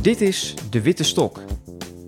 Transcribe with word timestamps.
Dit 0.00 0.20
is 0.20 0.54
De 0.70 0.82
Witte 0.82 1.04
Stok, 1.04 1.40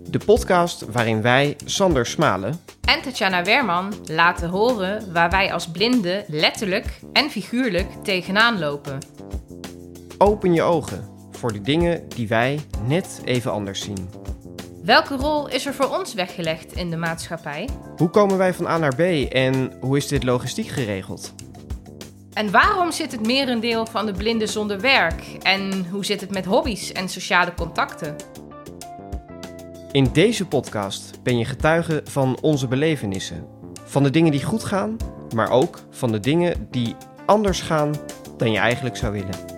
de 0.09 0.19
podcast 0.25 0.85
waarin 0.91 1.21
wij, 1.21 1.55
Sander 1.65 2.05
Smalen 2.05 2.59
en 2.85 3.01
Tatjana 3.01 3.43
Werman 3.43 3.93
laten 4.05 4.49
horen 4.49 5.13
waar 5.13 5.29
wij 5.29 5.53
als 5.53 5.67
blinden 5.67 6.23
letterlijk 6.27 6.99
en 7.13 7.29
figuurlijk 7.29 7.87
tegenaan 8.03 8.59
lopen. 8.59 8.97
Open 10.17 10.53
je 10.53 10.61
ogen 10.61 11.09
voor 11.31 11.53
de 11.53 11.61
dingen 11.61 12.09
die 12.09 12.27
wij 12.27 12.59
net 12.87 13.21
even 13.25 13.51
anders 13.51 13.81
zien. 13.81 14.22
Welke 14.83 15.15
rol 15.15 15.49
is 15.49 15.65
er 15.65 15.73
voor 15.73 15.97
ons 15.97 16.13
weggelegd 16.13 16.73
in 16.73 16.89
de 16.89 16.97
maatschappij? 16.97 17.69
Hoe 17.97 18.09
komen 18.09 18.37
wij 18.37 18.53
van 18.53 18.67
A 18.67 18.77
naar 18.77 18.95
B 18.95 18.99
en 19.31 19.71
hoe 19.79 19.97
is 19.97 20.07
dit 20.07 20.23
logistiek 20.23 20.67
geregeld? 20.67 21.33
En 22.33 22.51
waarom 22.51 22.91
zit 22.91 23.11
het 23.11 23.25
merendeel 23.25 23.85
van 23.85 24.05
de 24.05 24.11
blinden 24.11 24.47
zonder 24.47 24.79
werk? 24.79 25.23
En 25.41 25.85
hoe 25.91 26.05
zit 26.05 26.21
het 26.21 26.31
met 26.31 26.45
hobby's 26.45 26.91
en 26.91 27.09
sociale 27.09 27.53
contacten? 27.53 28.15
In 29.91 30.09
deze 30.13 30.47
podcast 30.47 31.23
ben 31.23 31.37
je 31.37 31.45
getuige 31.45 32.01
van 32.03 32.37
onze 32.41 32.67
belevenissen. 32.67 33.47
Van 33.83 34.03
de 34.03 34.09
dingen 34.09 34.31
die 34.31 34.43
goed 34.43 34.63
gaan, 34.63 34.97
maar 35.35 35.49
ook 35.49 35.79
van 35.89 36.11
de 36.11 36.19
dingen 36.19 36.67
die 36.71 36.95
anders 37.25 37.61
gaan 37.61 37.93
dan 38.37 38.51
je 38.51 38.59
eigenlijk 38.59 38.97
zou 38.97 39.13
willen. 39.13 39.52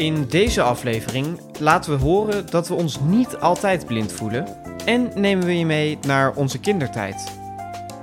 In 0.00 0.26
deze 0.28 0.62
aflevering 0.62 1.40
laten 1.58 1.98
we 1.98 2.04
horen 2.04 2.50
dat 2.50 2.68
we 2.68 2.74
ons 2.74 3.00
niet 3.00 3.36
altijd 3.36 3.86
blind 3.86 4.12
voelen 4.12 4.46
en 4.84 5.10
nemen 5.14 5.46
we 5.46 5.58
je 5.58 5.66
mee 5.66 5.98
naar 6.06 6.34
onze 6.34 6.60
kindertijd. 6.60 7.38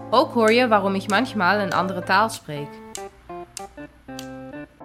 Ook 0.09 0.33
hoor 0.33 0.51
je 0.51 0.67
waarom 0.67 0.95
ik 0.95 1.09
manchmal 1.09 1.59
een 1.59 1.73
andere 1.73 2.03
taal 2.03 2.29
spreek. 2.29 2.67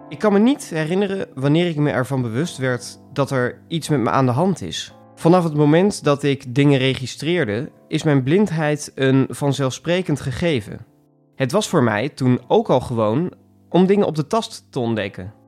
Ik 0.09 0.19
kan 0.19 0.33
me 0.33 0.39
niet 0.39 0.65
herinneren 0.65 1.29
wanneer 1.35 1.67
ik 1.67 1.77
me 1.77 1.91
ervan 1.91 2.23
bewust 2.23 2.57
werd 2.57 2.99
dat 3.13 3.31
er 3.31 3.63
iets 3.69 3.89
met 3.89 4.01
me 4.01 4.11
aan 4.11 4.27
de 4.27 4.33
hand 4.33 4.63
is. 4.63 4.95
Vanaf 5.15 5.45
het 5.45 5.55
moment 5.55 6.05
dat 6.05 6.23
ik 6.23 6.55
dingen 6.55 6.79
registreerde, 6.79 7.71
is 7.89 8.03
mijn 8.03 8.23
blindheid 8.23 8.93
een 8.95 9.27
vanzelfsprekend 9.29 10.21
gegeven. 10.21 10.87
Het 11.35 11.53
was 11.53 11.69
voor 11.69 11.83
mij 11.83 12.09
toen 12.09 12.41
ook 12.49 12.71
al 12.71 12.81
gewoon 12.81 13.33
om 13.69 13.87
dingen 13.87 14.07
op 14.07 14.15
de 14.15 14.27
tast 14.27 14.67
te 14.71 14.79
ontdekken. 14.79 15.41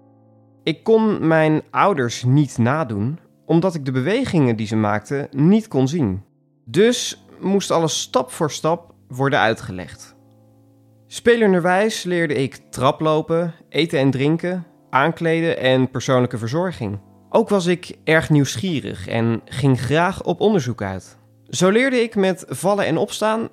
Ik 0.65 0.83
kon 0.83 1.27
mijn 1.27 1.63
ouders 1.71 2.23
niet 2.23 2.59
nadoen, 2.59 3.19
omdat 3.47 3.75
ik 3.75 3.85
de 3.85 3.93
bewegingen 3.93 4.57
die 4.57 4.67
ze 4.67 4.77
maakten 4.77 5.29
niet 5.31 5.69
kon 5.69 5.89
zien. 5.89 6.23
Dus 6.65 7.25
moest 7.41 7.71
alles 7.71 8.01
stap 8.01 8.31
voor 8.31 8.51
stap 8.51 8.95
worden 9.09 9.39
uitgelegd. 9.39 10.17
Spelenderwijs 11.07 12.03
leerde 12.03 12.35
ik 12.35 12.61
traplopen, 12.71 13.55
eten 13.69 13.99
en 13.99 14.11
drinken, 14.11 14.67
aankleden 14.91 15.59
en 15.59 15.91
persoonlijke 15.91 16.39
verzorging. 16.39 16.99
Ook 17.29 17.49
was 17.49 17.67
ik 17.67 17.97
erg 18.05 18.31
nieuwsgierig 18.31 19.09
en 19.09 19.41
ging 19.45 19.81
graag 19.81 20.23
op 20.23 20.41
onderzoek 20.41 20.83
uit. 20.83 21.19
Zo 21.49 21.71
leerde 21.71 22.03
ik 22.03 22.15
met 22.15 22.45
vallen 22.49 22.87
en 22.87 22.97
opstaan 22.97 23.49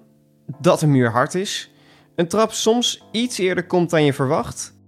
dat 0.60 0.82
een 0.82 0.92
muur 0.92 1.12
hard 1.12 1.36
is, 1.36 1.72
een 2.16 2.28
trap 2.28 2.52
soms 2.52 3.04
iets 3.12 3.38
eerder 3.38 3.66
komt 3.66 3.90
dan 3.90 4.04
je 4.04 4.14
verwacht 4.14 4.80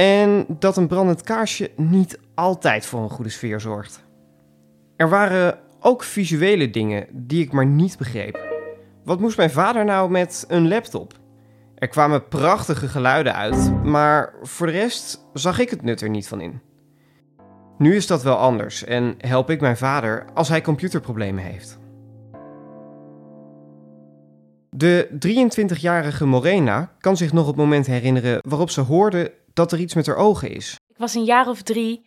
en 0.00 0.46
dat 0.48 0.76
een 0.76 0.86
brandend 0.86 1.22
kaarsje 1.22 1.70
niet 1.76 2.18
altijd 2.34 2.86
voor 2.86 3.02
een 3.02 3.10
goede 3.10 3.30
sfeer 3.30 3.60
zorgt. 3.60 4.04
Er 4.96 5.08
waren 5.08 5.58
ook 5.80 6.02
visuele 6.02 6.70
dingen 6.70 7.06
die 7.12 7.42
ik 7.44 7.52
maar 7.52 7.66
niet 7.66 7.98
begreep. 7.98 8.38
Wat 9.04 9.20
moest 9.20 9.36
mijn 9.36 9.50
vader 9.50 9.84
nou 9.84 10.10
met 10.10 10.44
een 10.48 10.68
laptop? 10.68 11.12
Er 11.74 11.88
kwamen 11.88 12.28
prachtige 12.28 12.88
geluiden 12.88 13.34
uit, 13.34 13.84
maar 13.84 14.34
voor 14.42 14.66
de 14.66 14.72
rest 14.72 15.26
zag 15.32 15.58
ik 15.58 15.70
het 15.70 15.82
nut 15.82 16.00
er 16.00 16.10
niet 16.10 16.28
van 16.28 16.40
in. 16.40 16.60
Nu 17.78 17.96
is 17.96 18.06
dat 18.06 18.22
wel 18.22 18.36
anders 18.36 18.84
en 18.84 19.14
help 19.18 19.50
ik 19.50 19.60
mijn 19.60 19.76
vader 19.76 20.24
als 20.34 20.48
hij 20.48 20.62
computerproblemen 20.62 21.44
heeft. 21.44 21.78
De 24.70 25.08
23-jarige 25.28 26.26
Morena 26.26 26.92
kan 27.00 27.16
zich 27.16 27.32
nog 27.32 27.46
het 27.46 27.56
moment 27.56 27.86
herinneren 27.86 28.38
waarop 28.48 28.70
ze 28.70 28.80
hoorde 28.80 29.32
dat 29.60 29.72
er 29.72 29.80
iets 29.80 29.94
met 29.94 30.06
haar 30.06 30.16
ogen 30.16 30.50
is. 30.50 30.76
Ik 30.88 30.98
was 30.98 31.14
een 31.14 31.24
jaar 31.24 31.48
of 31.48 31.62
drie 31.62 32.06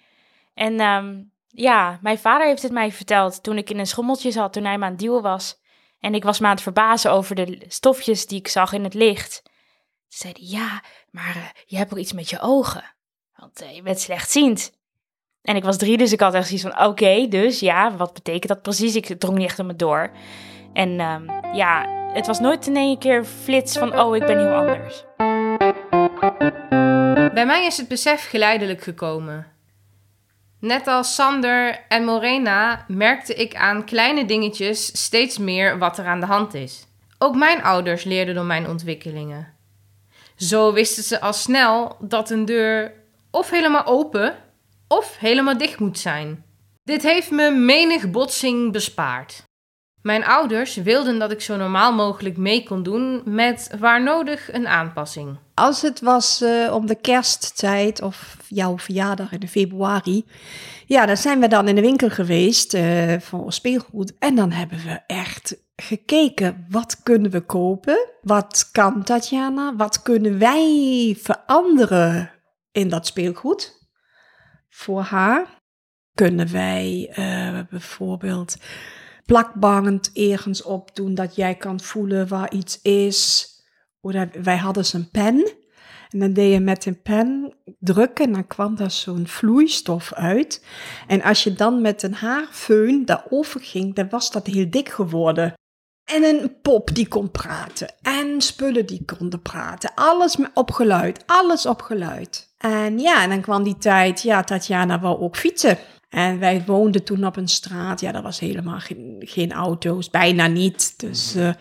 en 0.54 0.82
um, 0.82 1.32
ja, 1.48 2.00
mijn 2.02 2.18
vader 2.18 2.48
heeft 2.48 2.62
het 2.62 2.72
mij 2.72 2.92
verteld 2.92 3.44
toen 3.44 3.58
ik 3.58 3.70
in 3.70 3.80
een 3.80 3.88
schommeltje 3.88 4.32
zat 4.32 4.54
toen 4.54 4.66
hij 4.66 4.78
me 4.78 4.86
aan 4.86 4.92
het 4.92 5.00
duwen 5.00 5.22
was. 5.22 5.62
En 6.00 6.14
ik 6.14 6.24
was 6.24 6.40
me 6.40 6.46
aan 6.46 6.54
het 6.54 6.62
verbazen 6.62 7.12
over 7.12 7.36
de 7.36 7.66
stofjes 7.68 8.28
die 8.28 8.40
ik 8.40 8.48
zag 8.48 8.74
in 8.74 8.84
het 8.84 8.94
licht 8.94 9.44
zei 10.14 10.34
hij, 10.34 10.48
ja, 10.48 10.82
maar 11.12 11.36
uh, 11.36 11.44
je 11.66 11.78
hebt 11.78 11.92
ook 11.92 12.00
iets 12.00 12.14
met 12.14 12.30
je 12.30 12.40
ogen. 12.40 12.84
Want 13.36 13.62
uh, 13.62 13.76
je 13.76 13.82
bent 13.82 14.00
slechtziend. 14.00 14.72
En 15.42 15.56
ik 15.56 15.64
was 15.64 15.78
drie, 15.78 15.98
dus 15.98 16.12
ik 16.12 16.20
had 16.20 16.34
echt 16.34 16.48
zoiets 16.48 16.66
van, 16.66 16.86
oké, 16.86 17.28
dus 17.28 17.60
ja, 17.60 17.96
wat 17.96 18.14
betekent 18.14 18.48
dat 18.48 18.62
precies? 18.62 18.96
Ik 18.96 19.20
drong 19.20 19.38
niet 19.38 19.48
echt 19.48 19.60
om 19.60 19.66
me 19.66 19.76
door. 19.76 20.12
En 20.74 21.00
um, 21.00 21.56
ja, 21.56 21.86
het 22.14 22.28
was 22.28 22.40
nooit 22.40 22.68
in 22.68 22.76
één 22.76 23.00
keer 23.00 23.26
flits 23.26 23.78
van, 23.78 24.00
oh, 24.00 24.16
ik 24.16 24.26
ben 24.26 24.38
heel 24.38 24.54
anders. 24.54 25.06
Bij 27.34 27.46
mij 27.46 27.66
is 27.66 27.78
het 27.78 27.88
besef 27.88 28.30
geleidelijk 28.30 28.82
gekomen. 28.82 29.48
Net 30.60 30.88
als 30.88 31.16
Sander 31.16 31.80
en 31.88 32.06
Morena 32.06 32.86
merkte 32.88 33.34
ik 33.34 33.56
aan 33.56 33.86
kleine 33.86 34.26
dingetjes 34.26 34.86
steeds 34.86 35.38
meer 35.38 35.78
wat 35.78 35.98
er 35.98 36.06
aan 36.06 36.20
de 36.20 36.26
hand 36.26 36.54
is. 36.54 36.86
Ook 37.18 37.36
mijn 37.36 37.64
ouders 37.64 38.04
leerden 38.04 38.36
door 38.36 38.46
mijn 38.46 38.68
ontwikkelingen. 38.68 39.54
Zo 40.36 40.74
wisten 40.74 41.04
ze 41.04 41.22
al 41.22 41.34
snel 41.34 41.98
dat 42.00 42.30
een 42.30 42.46
deur 42.46 42.94
of 43.32 43.50
helemaal 43.50 43.86
open 43.86 44.36
of 44.88 45.18
helemaal 45.18 45.58
dicht 45.58 45.80
moet 45.80 46.00
zijn. 46.00 46.46
Dit 46.84 47.04
heeft 47.04 47.32
me 47.32 47.52
menig 47.52 48.12
botsing 48.12 48.72
bespaard. 48.72 49.44
Mijn 50.04 50.26
ouders 50.26 50.76
wilden 50.76 51.20
dat 51.20 51.32
ik 51.32 51.42
zo 51.42 51.56
normaal 51.56 51.94
mogelijk 51.94 52.38
mee 52.38 52.64
kon 52.64 52.84
doen 52.84 53.22
met 53.26 53.70
waar 53.80 54.04
nodig 54.04 54.54
een 54.54 54.68
aanpassing. 54.68 55.38
Als 55.54 55.82
het 55.82 56.02
was 56.02 56.42
uh, 56.42 56.74
om 56.74 56.86
de 56.86 56.96
kersttijd 56.96 58.02
of 58.02 58.38
jouw 58.48 58.78
verjaardag 58.78 59.32
in 59.32 59.48
februari, 59.48 60.26
ja, 60.86 61.06
dan 61.06 61.18
zijn 61.18 61.40
we 61.40 61.48
dan 61.48 61.68
in 61.68 61.76
de 61.76 61.82
winkel 61.82 62.10
geweest 62.10 62.74
uh, 62.74 63.20
voor 63.20 63.54
speelgoed 63.54 64.18
en 64.20 64.36
dan 64.36 64.52
hebben 64.52 64.78
we 64.78 65.00
echt 65.08 65.58
gekeken, 65.76 66.66
wat 66.70 67.04
kunnen 67.04 67.32
we 67.32 67.42
kopen? 67.42 68.10
Wat 68.22 68.70
kan 68.72 69.04
Tatjana? 69.04 69.76
Wat 69.76 70.02
kunnen 70.02 70.40
wij 70.40 71.18
veranderen 71.20 72.32
in 72.72 72.90
dat 72.90 73.08
speelgoed 73.08 73.88
voor 74.70 75.02
haar? 75.02 75.62
Kunnen 76.14 76.52
wij 76.52 77.14
uh, 77.18 77.60
bijvoorbeeld 77.70 78.58
plakband 79.34 80.12
ergens 80.14 80.64
op 80.64 80.96
doen 80.96 81.16
dat 81.16 81.36
jij 81.36 81.56
kan 81.56 81.80
voelen 81.80 82.28
waar 82.28 82.52
iets 82.52 82.82
is? 82.82 83.50
Wij 84.42 84.58
hadden 84.58 84.86
een 84.92 85.10
pen. 85.10 85.52
En 86.10 86.20
dan 86.20 86.34
deed 86.34 86.54
je 86.54 86.60
met 86.60 86.86
een 86.86 87.02
pen 87.02 87.54
drukken 87.80 88.26
en 88.26 88.34
dan 88.34 88.48
kwam 88.48 88.76
daar 88.76 88.92
zo'n 88.92 89.28
vloeistof 89.28 90.14
uit. 90.14 90.66
En 91.08 91.22
als 91.22 91.44
je 91.44 91.54
dan 91.54 91.82
met 91.82 92.04
een 92.04 92.14
haarfeun 92.14 93.06
daarover 93.06 93.62
ging, 93.62 93.96
dan 93.96 94.10
was 94.10 94.32
dat 94.32 94.48
heel 94.48 94.70
dik 94.70 94.90
geworden. 94.90 95.54
En 96.12 96.24
een 96.24 96.62
pop 96.62 96.96
die 96.96 97.08
kon 97.08 97.32
praten. 97.32 97.94
En 98.02 98.42
spullen 98.42 98.86
die 98.86 99.06
konden 99.18 99.42
praten. 99.42 99.92
Alles 99.96 100.38
op 100.54 100.72
geluid. 100.72 101.24
Alles 101.26 101.66
op 101.66 101.82
geluid. 101.82 102.54
En 102.58 103.00
ja, 103.00 103.24
en 103.24 103.30
dan 103.30 103.42
kwam 103.42 103.64
die 103.64 103.78
tijd. 103.78 104.22
Ja, 104.22 104.44
Tatjana 104.44 105.00
wou 105.00 105.20
ook 105.20 105.36
fietsen. 105.38 105.78
En 106.14 106.40
wij 106.40 106.64
woonden 106.66 107.04
toen 107.04 107.26
op 107.26 107.36
een 107.36 107.48
straat. 107.48 108.02
Ja, 108.02 108.12
dat 108.12 108.24
was 108.24 108.40
helemaal 108.40 108.80
geen, 108.80 109.16
geen 109.20 109.52
auto's. 109.52 110.10
Bijna 110.10 110.48
niet. 110.48 111.00
Dus 111.00 111.36
uh, 111.36 111.54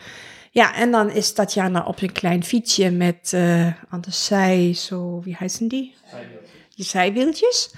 ja, 0.50 0.75
en 0.75 0.90
dan 0.90 1.10
is 1.10 1.32
Tatjana 1.32 1.84
op 1.84 2.02
een 2.02 2.12
klein 2.12 2.44
fietsje 2.44 2.90
met 2.90 3.32
uh, 3.34 3.66
aan 3.66 4.00
de 4.00 4.10
zij, 4.10 4.75
zo, 4.75 5.20
wie 5.20 5.37
heißen 5.38 5.69
die? 5.69 5.94
Die 6.75 6.84
zijwieltjes. 6.84 7.75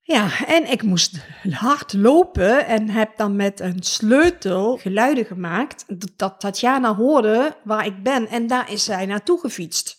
Ja, 0.00 0.46
en 0.46 0.70
ik 0.70 0.82
moest 0.82 1.26
hard 1.50 1.92
lopen 1.92 2.66
en 2.66 2.88
heb 2.88 3.16
dan 3.16 3.36
met 3.36 3.60
een 3.60 3.82
sleutel 3.82 4.76
geluiden 4.76 5.24
gemaakt 5.24 5.84
dat 6.18 6.40
Tatjana 6.40 6.94
hoorde 6.94 7.56
waar 7.64 7.86
ik 7.86 8.02
ben 8.02 8.28
en 8.28 8.46
daar 8.46 8.72
is 8.72 8.84
zij 8.84 9.06
naartoe 9.06 9.40
gefietst. 9.40 9.96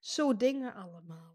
Zo 0.00 0.36
dingen 0.36 0.74
allemaal. 0.74 1.25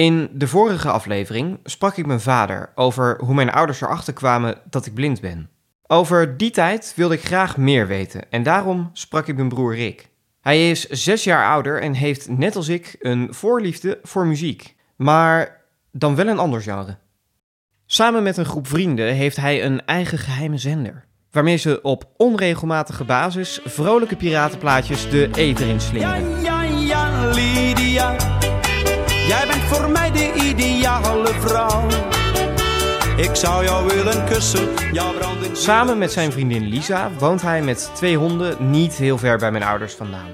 In 0.00 0.30
de 0.32 0.48
vorige 0.48 0.90
aflevering 0.90 1.58
sprak 1.64 1.96
ik 1.96 2.06
mijn 2.06 2.20
vader 2.20 2.72
over 2.74 3.20
hoe 3.24 3.34
mijn 3.34 3.50
ouders 3.50 3.80
erachter 3.80 4.12
kwamen 4.12 4.58
dat 4.70 4.86
ik 4.86 4.94
blind 4.94 5.20
ben. 5.20 5.50
Over 5.86 6.36
die 6.36 6.50
tijd 6.50 6.92
wilde 6.96 7.14
ik 7.14 7.24
graag 7.24 7.56
meer 7.56 7.86
weten 7.86 8.30
en 8.30 8.42
daarom 8.42 8.90
sprak 8.92 9.26
ik 9.26 9.36
mijn 9.36 9.48
broer 9.48 9.74
Rick. 9.74 10.08
Hij 10.40 10.70
is 10.70 10.88
zes 10.88 11.24
jaar 11.24 11.50
ouder 11.50 11.82
en 11.82 11.92
heeft 11.92 12.28
net 12.28 12.56
als 12.56 12.68
ik 12.68 12.96
een 12.98 13.34
voorliefde 13.34 13.98
voor 14.02 14.26
muziek, 14.26 14.76
maar 14.96 15.60
dan 15.92 16.14
wel 16.14 16.26
een 16.26 16.38
ander 16.38 16.62
genre. 16.62 16.98
Samen 17.86 18.22
met 18.22 18.36
een 18.36 18.44
groep 18.44 18.66
vrienden 18.66 19.14
heeft 19.14 19.36
hij 19.36 19.64
een 19.64 19.84
eigen 19.84 20.18
geheime 20.18 20.58
zender. 20.58 21.08
waarmee 21.30 21.56
ze 21.56 21.82
op 21.82 22.04
onregelmatige 22.16 23.04
basis 23.04 23.60
vrolijke 23.64 24.16
piratenplaatjes 24.16 25.10
de 25.10 25.28
eter 25.32 25.68
in 25.68 25.80
slingeren. 25.80 26.38
Voor 29.70 29.90
mij 29.90 30.10
de 30.10 30.32
ideale 30.34 31.28
vrouw. 31.28 31.86
Ik 33.16 33.34
zou 33.34 33.64
jou 33.64 33.88
willen 33.88 34.24
kussen, 34.24 34.68
jou 34.92 35.16
brandend... 35.16 35.58
Samen 35.58 35.98
met 35.98 36.12
zijn 36.12 36.32
vriendin 36.32 36.68
Lisa 36.68 37.10
woont 37.18 37.42
hij 37.42 37.62
met 37.62 37.90
twee 37.94 38.16
honden 38.16 38.70
niet 38.70 38.94
heel 38.94 39.18
ver 39.18 39.38
bij 39.38 39.50
mijn 39.50 39.62
ouders 39.62 39.94
vandaan. 39.94 40.28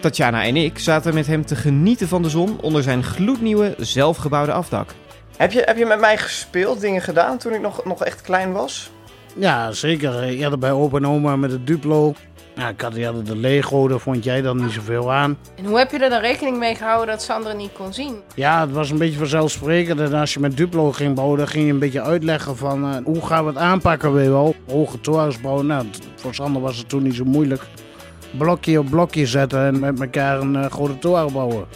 Tatjana 0.00 0.44
en 0.44 0.56
ik 0.56 0.78
zaten 0.78 1.14
met 1.14 1.26
hem 1.26 1.46
te 1.46 1.56
genieten 1.56 2.08
van 2.08 2.22
de 2.22 2.28
zon 2.28 2.60
onder 2.60 2.82
zijn 2.82 3.04
gloednieuwe 3.04 3.74
zelfgebouwde 3.78 4.52
afdak. 4.52 4.90
Heb 5.36 5.52
je, 5.52 5.62
heb 5.64 5.76
je 5.76 5.86
met 5.86 6.00
mij 6.00 6.18
gespeeld, 6.18 6.80
dingen 6.80 7.02
gedaan 7.02 7.38
toen 7.38 7.52
ik 7.52 7.60
nog, 7.60 7.84
nog 7.84 8.04
echt 8.04 8.20
klein 8.20 8.52
was? 8.52 8.90
Ja, 9.36 9.72
zeker. 9.72 10.22
Eerder 10.22 10.58
bij 10.58 10.72
opa 10.72 10.96
en 10.96 11.06
oma 11.06 11.36
met 11.36 11.50
het 11.50 11.66
Duplo. 11.66 12.14
Ja, 12.54 12.68
ik 12.68 12.80
had 12.80 12.92
de 12.92 13.36
Lego, 13.36 13.88
daar 13.88 13.98
vond 13.98 14.24
jij 14.24 14.42
dan 14.42 14.56
niet 14.56 14.72
zoveel 14.72 15.12
aan. 15.12 15.38
En 15.56 15.64
hoe 15.64 15.78
heb 15.78 15.90
je 15.90 15.98
er 15.98 16.10
dan 16.10 16.20
rekening 16.20 16.58
mee 16.58 16.74
gehouden 16.74 17.06
dat 17.06 17.22
Sander 17.22 17.54
niet 17.54 17.72
kon 17.72 17.92
zien? 17.92 18.20
Ja, 18.34 18.60
het 18.60 18.72
was 18.72 18.90
een 18.90 18.98
beetje 18.98 19.18
vanzelfsprekend. 19.18 20.00
En 20.00 20.12
als 20.12 20.34
je 20.34 20.40
met 20.40 20.56
Duplo 20.56 20.92
ging 20.92 21.14
bouwen, 21.14 21.38
dan 21.38 21.48
ging 21.48 21.66
je 21.66 21.72
een 21.72 21.78
beetje 21.78 22.02
uitleggen 22.02 22.56
van 22.56 22.84
eh, 22.84 22.96
hoe 23.04 23.26
gaan 23.26 23.44
we 23.44 23.50
het 23.50 23.58
aanpakken, 23.58 24.12
weet 24.12 24.24
je 24.24 24.30
wel. 24.30 24.54
Hoge 24.68 25.00
torens 25.00 25.40
bouwen, 25.40 25.66
nou, 25.66 25.86
voor 26.14 26.34
Sander 26.34 26.62
was 26.62 26.76
het 26.76 26.88
toen 26.88 27.02
niet 27.02 27.14
zo 27.14 27.24
moeilijk. 27.24 27.62
Blokje 28.38 28.78
op 28.78 28.90
blokje 28.90 29.26
zetten 29.26 29.66
en 29.66 29.80
met 29.80 30.00
elkaar 30.00 30.40
een 30.40 30.56
eh, 30.56 30.70
grote 30.70 30.98
toren 30.98 31.32
bouwen. 31.32 31.66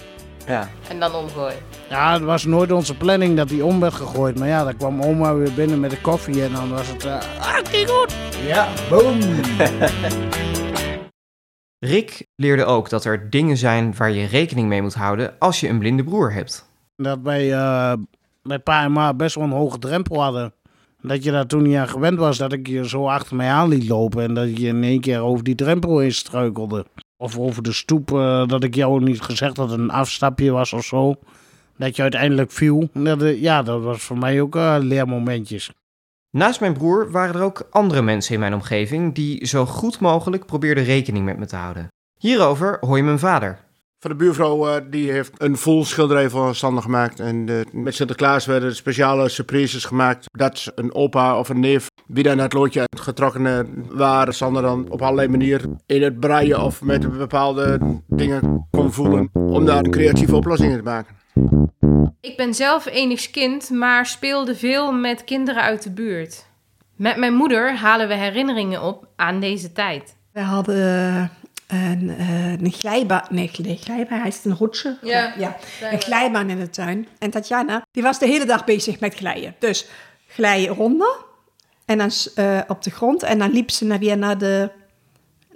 Ja. 0.47 0.69
En 0.89 1.01
dan 1.01 1.15
omgooien. 1.15 1.57
Ja, 1.89 2.13
het 2.13 2.23
was 2.23 2.45
nooit 2.45 2.73
onze 2.73 2.97
planning 2.97 3.37
dat 3.37 3.49
die 3.49 3.65
om 3.65 3.81
werd 3.81 3.95
gegooid. 3.95 4.39
Maar 4.39 4.49
ja, 4.49 4.65
dan 4.65 4.77
kwam 4.77 5.03
oma 5.03 5.35
weer 5.35 5.53
binnen 5.53 5.81
met 5.81 5.91
de 5.91 6.01
koffie 6.01 6.43
en 6.43 6.53
dan 6.53 6.71
was 6.71 6.89
het... 6.89 7.05
eh 7.05 7.13
ah, 7.41 7.55
kijk 7.71 7.89
goed! 7.89 8.15
Ja, 8.47 8.69
boom! 8.89 9.19
Rick 11.85 12.27
leerde 12.37 12.65
ook 12.65 12.89
dat 12.89 13.05
er 13.05 13.31
dingen 13.31 13.57
zijn 13.57 13.95
waar 13.97 14.11
je 14.11 14.27
rekening 14.27 14.69
mee 14.69 14.83
moet 14.83 14.95
houden 14.95 15.35
als 15.39 15.61
je 15.61 15.69
een 15.69 15.79
blinde 15.79 16.05
broer 16.05 16.33
hebt. 16.33 16.69
dat 16.97 17.19
wij 17.23 17.53
eh, 17.53 17.93
bij 18.43 18.59
pa 18.59 18.85
en 18.85 18.93
ma 18.93 19.15
best 19.15 19.35
wel 19.35 19.45
een 19.45 19.51
hoge 19.51 19.79
drempel 19.79 20.23
hadden. 20.23 20.53
Dat 21.01 21.25
je 21.25 21.31
daar 21.31 21.47
toen 21.47 21.63
niet 21.63 21.77
aan 21.77 21.89
gewend 21.89 22.19
was, 22.19 22.39
dat 22.39 22.53
ik 22.53 22.67
je 22.67 22.89
zo 22.89 23.07
achter 23.07 23.37
mij 23.37 23.49
aan 23.49 23.69
liet 23.69 23.89
lopen 23.89 24.23
en 24.23 24.35
dat 24.35 24.59
je 24.59 24.67
in 24.67 24.85
één 24.85 25.01
keer 25.01 25.21
over 25.21 25.45
die 25.45 25.55
drempel 25.55 25.99
heen 25.99 26.13
struikelde. 26.13 26.87
Of 27.17 27.39
over 27.39 27.63
de 27.63 27.73
stoep, 27.73 28.13
eh, 28.13 28.47
dat 28.47 28.65
ik 28.65 28.75
jou 28.75 29.03
niet 29.03 29.21
gezegd 29.21 29.57
dat 29.57 29.71
het 29.71 29.79
een 29.79 29.91
afstapje 29.91 30.51
was 30.51 30.73
of 30.73 30.85
zo. 30.85 31.15
Dat 31.77 31.97
je 31.97 32.03
uiteindelijk 32.03 32.51
viel. 32.51 32.89
Eh, 32.93 33.41
ja, 33.41 33.63
dat 33.63 33.83
was 33.83 34.03
voor 34.03 34.19
mij 34.19 34.41
ook 34.41 34.57
eh, 34.57 34.77
leermomentjes. 34.81 35.71
Naast 36.35 36.61
mijn 36.61 36.73
broer 36.73 37.11
waren 37.11 37.35
er 37.35 37.43
ook 37.43 37.67
andere 37.71 38.03
mensen 38.03 38.35
in 38.35 38.41
mijn 38.41 38.55
omgeving 38.55 39.15
die 39.15 39.47
zo 39.47 39.67
goed 39.67 40.01
mogelijk 40.01 40.47
probeerden 40.47 40.85
rekening 40.85 41.25
met 41.25 41.39
me 41.39 41.47
te 41.47 41.57
houden. 41.57 41.89
Hierover 42.19 42.77
hoor 42.81 42.97
je 42.97 43.03
mijn 43.03 43.19
vader. 43.19 43.59
Van 43.99 44.11
de 44.11 44.17
buurvrouw 44.17 44.69
eh, 44.69 44.83
die 44.91 45.11
heeft 45.11 45.33
een 45.37 45.57
vol 45.57 45.85
schilderij 45.85 46.29
voor 46.29 46.55
Sander 46.55 46.83
gemaakt. 46.83 47.21
En 47.21 47.49
eh, 47.49 47.55
met 47.73 47.95
Sinterklaas 47.95 48.47
werden 48.47 48.77
speciale 48.77 49.29
surprises 49.29 49.85
gemaakt. 49.85 50.27
Dat 50.31 50.73
een 50.75 50.95
opa 50.95 51.39
of 51.39 51.49
een 51.49 51.61
neef, 51.61 51.87
wie 52.07 52.23
dan 52.23 52.39
het 52.39 52.53
loodje 52.53 52.85
getrokken 52.97 53.47
eh, 53.47 53.59
waren, 53.89 54.35
Sander 54.35 54.63
dan 54.63 54.91
op 54.91 55.03
allerlei 55.03 55.29
manieren 55.29 55.81
in 55.87 56.03
het 56.03 56.21
breien 56.21 56.63
of 56.63 56.83
met 56.83 57.19
bepaalde 57.19 57.79
dingen 58.07 58.67
kon 58.71 58.93
voelen. 58.93 59.31
Om 59.33 59.65
daar 59.65 59.83
creatieve 59.83 60.37
oplossingen 60.37 60.77
te 60.77 60.85
maken. 60.85 61.24
Ik 62.21 62.37
ben 62.37 62.55
zelf 62.55 62.87
enigs 62.87 63.31
kind, 63.31 63.71
maar 63.71 64.07
speelde 64.07 64.57
veel 64.57 64.93
met 64.93 65.25
kinderen 65.25 65.63
uit 65.63 65.83
de 65.83 65.91
buurt. 65.91 66.47
Met 66.97 67.17
mijn 67.17 67.35
moeder 67.35 67.77
halen 67.77 68.09
we 68.09 68.15
herinneringen 68.15 68.83
op 68.83 69.07
aan 69.17 69.41
deze 69.41 69.73
tijd. 69.73 70.17
We 70.33 70.41
hadden 70.41 71.31
een, 71.67 72.15
eh, 72.19 72.53
een 72.53 72.73
glijbaan. 72.73 73.25
Nee, 73.29 73.49
glijbaan, 73.81 74.19
hij 74.19 74.29
is 74.29 74.45
een 74.45 74.57
rotsje. 74.57 74.99
Ja, 75.03 75.35
ja. 75.39 75.57
Een 75.91 76.01
glijbaan 76.01 76.51
in 76.51 76.59
de 76.59 76.71
tuin. 76.71 77.09
En 77.19 77.31
Tatjana, 77.31 77.87
die 77.91 78.03
was 78.03 78.19
de 78.19 78.27
hele 78.27 78.45
dag 78.45 78.65
bezig 78.65 79.01
met 79.01 79.15
glijden. 79.15 79.55
Dus 79.59 79.87
glijden 80.27 80.75
ronden. 80.75 81.15
En 81.85 81.99
dan 81.99 82.11
eh, 82.35 82.61
op 82.69 82.83
de 82.83 82.91
grond. 82.91 83.23
En 83.23 83.39
dan 83.39 83.51
liep 83.51 83.71
ze 83.71 83.85
naar 83.85 83.99
weer 83.99 84.19
naar 84.19 84.39
de 84.39 84.71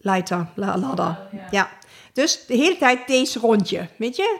leiter, 0.00 0.46
la- 0.54 0.78
ladder. 0.78 1.18
Ja. 1.50 1.68
Dus 2.18 2.46
de 2.46 2.54
hele 2.54 2.76
tijd 2.76 3.06
deze 3.06 3.38
rondje, 3.38 3.88
weet 3.96 4.16
je? 4.16 4.38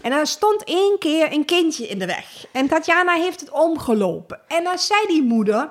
En 0.00 0.12
er 0.12 0.26
stond 0.26 0.64
één 0.64 0.98
keer 0.98 1.32
een 1.32 1.44
kindje 1.44 1.86
in 1.86 1.98
de 1.98 2.06
weg. 2.06 2.46
En 2.52 2.68
Tatjana 2.68 3.12
heeft 3.12 3.40
het 3.40 3.50
omgelopen. 3.50 4.40
En 4.48 4.64
dan 4.64 4.78
zei 4.78 5.06
die 5.06 5.22
moeder, 5.22 5.70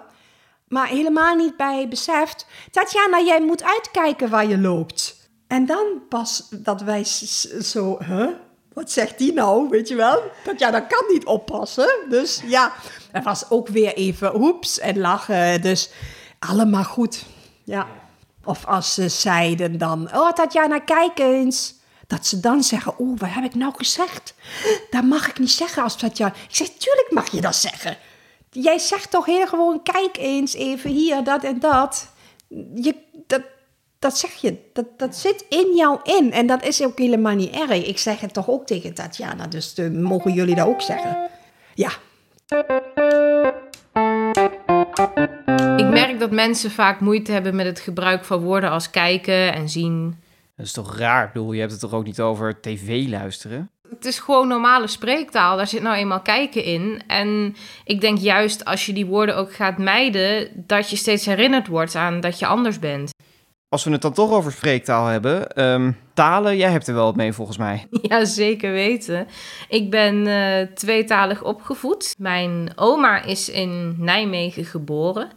maar 0.68 0.88
helemaal 0.88 1.36
niet 1.36 1.58
bij 1.58 1.88
beseft... 1.88 2.46
Tatjana, 2.72 3.22
jij 3.22 3.42
moet 3.42 3.64
uitkijken 3.64 4.30
waar 4.30 4.48
je 4.48 4.58
loopt. 4.58 5.30
En 5.48 5.66
dan 5.66 5.86
pas 6.10 6.48
dat 6.50 6.82
wij 6.82 7.04
zo... 7.62 7.98
Huh? 8.08 8.28
Wat 8.74 8.92
zegt 8.92 9.18
die 9.18 9.34
nou, 9.34 9.70
weet 9.70 9.88
je 9.88 9.96
wel? 9.96 10.22
Tatjana 10.44 10.80
kan 10.80 11.04
niet 11.08 11.26
oppassen. 11.26 11.90
Dus 12.10 12.42
ja, 12.46 12.74
er 13.12 13.24
was 13.24 13.50
ook 13.50 13.68
weer 13.68 13.94
even 13.94 14.42
oeps 14.42 14.80
en 14.80 15.00
lachen. 15.00 15.62
Dus 15.62 15.92
allemaal 16.40 16.84
goed. 16.84 17.26
Ja. 17.64 17.88
Of 18.50 18.66
als 18.66 18.94
ze 18.94 19.10
zeiden 19.10 19.78
dan... 19.78 20.10
Oh, 20.14 20.32
Tatjana, 20.32 20.80
kijk 20.80 21.20
eens. 21.20 21.76
Dat 22.08 22.26
ze 22.26 22.40
dan 22.40 22.64
zeggen... 22.64 23.00
Oh, 23.00 23.20
wat 23.20 23.30
heb 23.32 23.44
ik 23.44 23.56
nou 23.56 23.74
gezegd? 23.78 24.34
Dat 24.90 25.04
mag 25.04 25.28
ik 25.28 25.40
niet 25.40 25.52
zeggen 25.52 25.84
als 25.84 25.96
Tatjana... 25.96 26.34
Ik 26.34 26.56
zeg, 26.56 26.68
tuurlijk 26.68 27.12
mag 27.12 27.32
je 27.32 27.42
dat 27.42 27.56
zeggen. 27.56 27.98
Jij 28.52 28.78
zegt 28.78 29.12
toch 29.12 29.26
heel 29.26 29.48
gewoon... 29.48 29.84
Kijk 29.84 30.18
eens 30.18 30.54
even 30.54 30.90
hier, 30.90 31.24
dat 31.24 31.44
en 31.44 31.60
dat. 31.60 32.10
Je, 32.76 32.96
dat, 33.28 33.42
dat 34.00 34.18
zeg 34.18 34.34
je. 34.34 34.70
Dat, 34.74 34.86
dat 34.98 35.16
zit 35.16 35.46
in 35.50 35.76
jou 35.76 36.00
in. 36.04 36.32
En 36.32 36.48
dat 36.48 36.64
is 36.64 36.84
ook 36.84 36.98
helemaal 36.98 37.36
niet 37.36 37.56
erg. 37.56 37.86
Ik 37.88 37.98
zeg 37.98 38.20
het 38.20 38.34
toch 38.34 38.50
ook 38.50 38.66
tegen 38.66 38.94
Tatjana. 38.94 39.48
Dus 39.48 39.74
eh, 39.74 39.90
mogen 39.90 40.34
jullie 40.34 40.56
dat 40.56 40.68
ook 40.68 40.82
zeggen. 40.82 41.30
Ja, 41.74 41.92
merk 46.20 46.32
dat 46.32 46.46
mensen 46.46 46.72
vaak 46.72 47.00
moeite 47.00 47.32
hebben 47.32 47.56
met 47.56 47.66
het 47.66 47.80
gebruik 47.80 48.26
van 48.26 48.40
woorden 48.40 48.70
als 48.70 48.90
kijken 48.90 49.54
en 49.54 49.70
zien. 49.70 50.16
Dat 50.56 50.66
is 50.66 50.72
toch 50.72 50.98
raar? 50.98 51.26
Ik 51.26 51.34
bedoel, 51.34 51.54
je 51.54 51.60
hebt 51.60 51.72
het 51.72 51.82
toch 51.82 51.94
ook 51.94 52.06
niet 52.06 52.20
over 52.20 52.62
tv 52.62 53.08
luisteren? 53.08 53.70
Het 53.90 54.06
is 54.06 54.20
gewoon 54.20 54.48
normale 54.48 54.88
spreektaal, 54.88 55.58
daar 55.58 55.68
zit 55.68 55.82
nou 55.82 55.96
eenmaal 55.96 56.22
kijken 56.22 56.64
in. 56.64 57.02
En 57.08 57.56
ik 57.84 58.02
denk 58.02 58.18
juist 58.18 58.66
als 58.66 58.86
je 58.86 58.94
die 58.94 59.06
woorden 59.06 59.38
ook 59.38 59.54
gaat 59.54 59.78
mijden, 59.78 60.50
dat 60.56 60.90
je 60.90 60.96
steeds 60.96 61.26
herinnerd 61.26 61.68
wordt 61.68 61.96
aan 61.96 62.20
dat 62.20 62.40
je 62.40 62.46
anders 62.46 62.80
bent. 62.80 63.12
Als 63.70 63.84
we 63.84 63.92
het 63.92 64.02
dan 64.02 64.14
toch 64.14 64.32
over 64.32 64.52
spreektaal 64.52 65.06
hebben, 65.06 65.50
ehm, 65.50 65.92
talen, 66.14 66.58
jij 66.58 66.72
hebt 66.72 66.88
er 66.88 66.94
wel 66.94 67.06
wat 67.06 67.16
mee 67.16 67.34
volgens 67.34 67.58
mij. 67.58 67.88
Ja, 68.02 68.26
zeker 68.26 68.72
weten. 68.72 69.28
Ik 69.70 69.90
ben 69.90 70.28
eh, 70.28 70.68
tweetalig 70.74 71.44
opgevoed. 71.44 72.16
Mijn 72.18 72.72
oma 72.76 73.24
is 73.24 73.50
in 73.50 73.96
Nijmegen 73.98 74.66
geboren. 74.66 75.30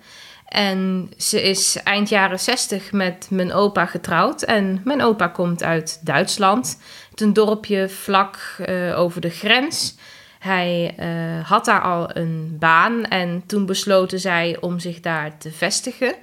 En 0.53 1.11
ze 1.17 1.43
is 1.43 1.83
eind 1.83 2.09
jaren 2.09 2.41
60 2.41 2.93
met 2.93 3.27
mijn 3.31 3.53
opa 3.53 3.87
getrouwd. 3.87 4.43
En 4.43 4.81
mijn 4.85 5.03
opa 5.03 5.29
komt 5.29 5.63
uit 5.63 6.01
Duitsland. 6.03 6.79
Het 7.11 7.21
een 7.21 7.33
dorpje 7.33 7.89
vlak 7.89 8.37
eh, 8.59 8.99
over 8.99 9.21
de 9.21 9.31
grens. 9.31 9.97
Hij 10.39 10.95
eh, 10.97 11.49
had 11.49 11.65
daar 11.65 11.81
al 11.81 12.17
een 12.17 12.57
baan 12.59 13.05
en 13.05 13.43
toen 13.47 13.67
besloten 13.67 14.21
zij 14.21 14.57
om 14.61 14.79
zich 14.79 15.01
daar 15.01 15.39
te 15.39 15.53
vestigen. 15.53 16.15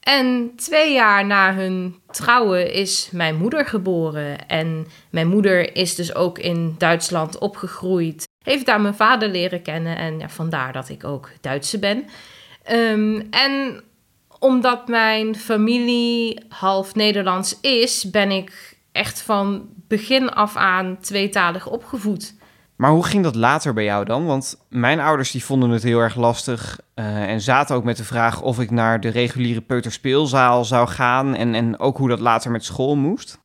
En 0.00 0.52
twee 0.56 0.92
jaar 0.92 1.26
na 1.26 1.54
hun 1.54 2.00
trouwen 2.10 2.72
is 2.72 3.08
mijn 3.12 3.36
moeder 3.36 3.66
geboren. 3.66 4.48
En 4.48 4.86
mijn 5.10 5.28
moeder 5.28 5.76
is 5.76 5.94
dus 5.94 6.14
ook 6.14 6.38
in 6.38 6.74
Duitsland 6.78 7.38
opgegroeid. 7.38 8.28
Heeft 8.42 8.66
daar 8.66 8.80
mijn 8.80 8.94
vader 8.94 9.28
leren 9.28 9.62
kennen 9.62 9.96
en 9.96 10.18
ja, 10.18 10.28
vandaar 10.28 10.72
dat 10.72 10.88
ik 10.88 11.04
ook 11.04 11.30
Duitse 11.40 11.78
ben. 11.78 12.04
Ehm, 12.62 13.22
en 13.30 13.82
omdat 14.38 14.88
mijn 14.88 15.36
familie 15.36 16.42
half 16.48 16.94
Nederlands 16.94 17.60
is, 17.60 18.10
ben 18.10 18.30
ik 18.30 18.78
echt 18.92 19.22
van 19.22 19.68
begin 19.88 20.28
af 20.30 20.56
aan 20.56 20.98
tweetalig 21.00 21.66
opgevoed. 21.66 22.34
Maar 22.76 22.90
hoe 22.90 23.04
ging 23.04 23.22
dat 23.22 23.34
later 23.34 23.72
bij 23.72 23.84
jou 23.84 24.04
dan? 24.04 24.26
Want 24.26 24.66
mijn 24.68 25.00
ouders 25.00 25.30
die 25.30 25.44
vonden 25.44 25.70
het 25.70 25.82
heel 25.82 25.98
erg 25.98 26.14
lastig 26.14 26.80
eh, 26.94 27.22
en 27.30 27.40
zaten 27.40 27.76
ook 27.76 27.84
met 27.84 27.96
de 27.96 28.04
vraag 28.04 28.42
of 28.42 28.60
ik 28.60 28.70
naar 28.70 29.00
de 29.00 29.08
reguliere 29.08 29.60
peuterspeelzaal 29.60 30.64
zou 30.64 30.88
gaan 30.88 31.34
en, 31.34 31.54
en 31.54 31.78
ook 31.78 31.96
hoe 31.96 32.08
dat 32.08 32.20
later 32.20 32.50
met 32.50 32.64
school 32.64 32.96
moest. 32.96 33.38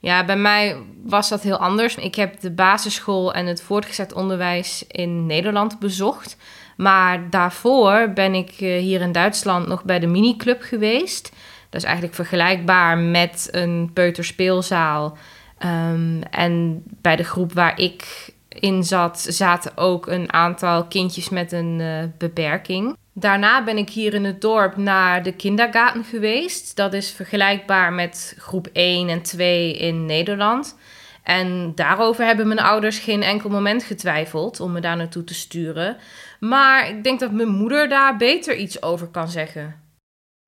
Ja, 0.00 0.24
bij 0.24 0.36
mij 0.36 0.76
was 1.04 1.28
dat 1.28 1.42
heel 1.42 1.56
anders. 1.56 1.94
Ik 1.94 2.14
heb 2.14 2.40
de 2.40 2.50
basisschool 2.50 3.34
en 3.34 3.46
het 3.46 3.62
voortgezet 3.62 4.12
onderwijs 4.12 4.84
in 4.88 5.26
Nederland 5.26 5.78
bezocht. 5.78 6.36
Maar 6.76 7.30
daarvoor 7.30 8.10
ben 8.14 8.34
ik 8.34 8.50
eh, 8.50 8.78
hier 8.78 9.00
in 9.00 9.12
Duitsland 9.12 9.66
nog 9.66 9.84
bij 9.84 9.98
de 9.98 10.06
miniclub 10.06 10.62
geweest. 10.62 11.32
Dat 11.70 11.80
is 11.80 11.86
eigenlijk 11.86 12.14
vergelijkbaar 12.14 12.98
met 12.98 13.48
een 13.50 13.90
peuterspeelzaal. 13.92 15.16
Ehm, 15.58 16.20
en 16.30 16.82
bij 16.86 17.16
de 17.16 17.24
groep 17.24 17.52
waar 17.52 17.80
ik 17.80 18.30
in 18.48 18.84
zat, 18.84 19.26
zaten 19.28 19.76
ook 19.76 20.06
een 20.06 20.32
aantal 20.32 20.84
kindjes 20.84 21.28
met 21.28 21.52
een 21.52 21.80
eh, 21.80 22.18
beperking. 22.18 22.96
Daarna 23.18 23.64
ben 23.64 23.78
ik 23.78 23.90
hier 23.90 24.14
in 24.14 24.24
het 24.24 24.40
dorp 24.40 24.76
naar 24.76 25.22
de 25.22 25.32
kindergarten 25.32 26.04
geweest. 26.04 26.76
Dat 26.76 26.92
is 26.92 27.10
vergelijkbaar 27.10 27.92
met 27.92 28.34
groep 28.38 28.68
1 28.72 29.08
en 29.08 29.22
2 29.22 29.76
in 29.76 30.06
Nederland. 30.06 30.76
En 31.22 31.72
daarover 31.74 32.24
hebben 32.24 32.46
mijn 32.46 32.60
ouders 32.60 32.98
geen 32.98 33.22
enkel 33.22 33.50
moment 33.50 33.82
getwijfeld 33.82 34.60
om 34.60 34.72
me 34.72 34.80
daar 34.80 34.96
naartoe 34.96 35.24
te 35.24 35.34
sturen. 35.34 35.96
Maar 36.40 36.88
ik 36.88 37.04
denk 37.04 37.20
dat 37.20 37.32
mijn 37.32 37.48
moeder 37.48 37.88
daar 37.88 38.16
beter 38.16 38.56
iets 38.56 38.82
over 38.82 39.06
kan 39.06 39.28
zeggen. 39.28 39.80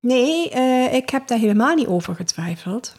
Nee, 0.01 0.51
eh, 0.51 0.95
ik 0.95 1.11
heb 1.11 1.27
daar 1.27 1.39
helemaal 1.39 1.75
niet 1.75 1.87
over 1.87 2.15
getwijfeld. 2.15 2.95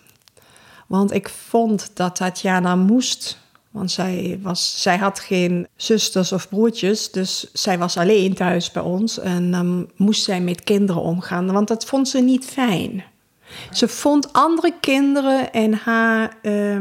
Want 0.87 1.13
ik 1.13 1.29
vond 1.29 1.95
dat 1.95 2.15
Tatjana 2.15 2.75
moest. 2.75 3.39
Want 3.71 3.91
zij, 3.91 4.39
was, 4.41 4.81
zij 4.81 4.97
had 4.97 5.19
geen 5.19 5.67
zusters 5.75 6.31
of 6.31 6.49
broertjes. 6.49 7.11
Dus 7.11 7.49
zij 7.53 7.77
was 7.77 7.97
alleen 7.97 8.33
thuis 8.33 8.71
bij 8.71 8.81
ons. 8.83 9.19
En 9.19 9.51
dan 9.51 9.89
moest 9.95 10.23
zij 10.23 10.41
met 10.41 10.63
kinderen 10.63 11.01
omgaan. 11.01 11.51
Want 11.51 11.67
dat 11.67 11.85
vond 11.85 12.07
ze 12.09 12.19
niet 12.19 12.45
fijn. 12.45 13.03
Ze 13.71 13.87
vond 13.87 14.33
andere 14.33 14.73
kinderen 14.79 15.51
in 15.51 15.73
haar 15.73 16.37
eh, 16.41 16.75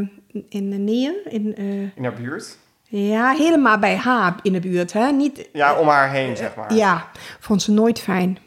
in 0.48 0.70
de 0.70 0.76
neer. 0.76 1.12
In, 1.28 1.54
eh, 1.56 1.66
In 1.96 2.02
haar 2.04 2.14
buurt? 2.14 2.56
ja, 2.82 3.30
helemaal 3.30 3.78
bij 3.78 3.96
haar 3.96 4.34
in 4.42 4.52
de 4.52 4.60
buurt. 4.60 4.92
Hè? 4.92 5.10
Niet, 5.12 5.48
Ja, 5.52 5.74
om 5.78 5.88
haar 5.88 6.10
heen, 6.10 6.36
zeg 6.36 6.54
maar. 6.54 6.74
ja, 6.74 7.08
vond 7.40 7.62
ze 7.62 7.72
nooit 7.72 8.00
fijn. 8.00 8.38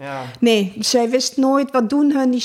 Ja. 0.00 0.22
Nee, 0.38 0.72
zij 0.78 1.10
wist 1.10 1.36
nooit 1.36 1.70
wat 1.70 1.90
doen, 1.90 2.12
hun, 2.12 2.30
die, 2.30 2.44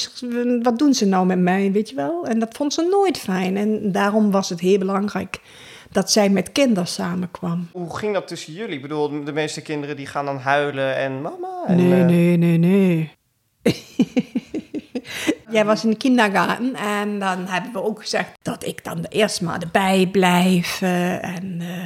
wat 0.62 0.80
doen 0.80 0.94
ze 0.94 1.06
nou 1.06 1.26
met 1.26 1.40
mij, 1.40 1.72
weet 1.72 1.90
je 1.90 1.96
wel. 1.96 2.26
En 2.26 2.40
dat 2.40 2.56
vond 2.56 2.74
ze 2.74 2.88
nooit 2.92 3.18
fijn. 3.18 3.58
En 3.58 3.92
daarom 3.92 4.32
was 4.32 4.50
het 4.50 4.60
heel 4.60 4.78
belangrijk 4.78 5.40
dat 5.92 6.12
zij 6.12 6.30
met 6.30 6.52
kinderen 6.52 6.88
samenkwam. 6.88 7.70
Hoe 7.72 7.98
ging 7.98 8.14
dat 8.14 8.28
tussen 8.28 8.54
jullie? 8.54 8.76
Ik 8.76 8.82
bedoel, 8.82 9.24
de 9.24 9.34
meeste 9.34 9.62
kinderen 9.62 9.96
die 9.96 10.06
gaan 10.06 10.26
dan 10.26 10.38
huilen 10.38 10.96
en 10.96 11.22
mama. 11.22 11.64
En, 11.68 11.76
Nee, 11.76 12.02
eh, 12.02 12.06
nee, 12.06 12.38
nee, 12.38 12.58
nee. 12.58 13.12
Jij 15.50 15.66
was 15.66 15.84
in 15.84 15.90
de 15.90 15.98
kindergarten 15.98 16.76
en 16.76 17.20
dan 17.20 17.46
hebben 17.48 17.72
we 17.72 17.84
ook 17.84 18.02
gezegd 18.02 18.30
dat 18.42 18.66
ik 18.66 18.84
dan 18.84 19.06
eerst 19.10 19.42
maar 19.42 19.62
erbij 19.62 20.10
blijf 20.12 20.82
eh, 20.82 21.36
en 21.36 21.58
eh, 21.60 21.84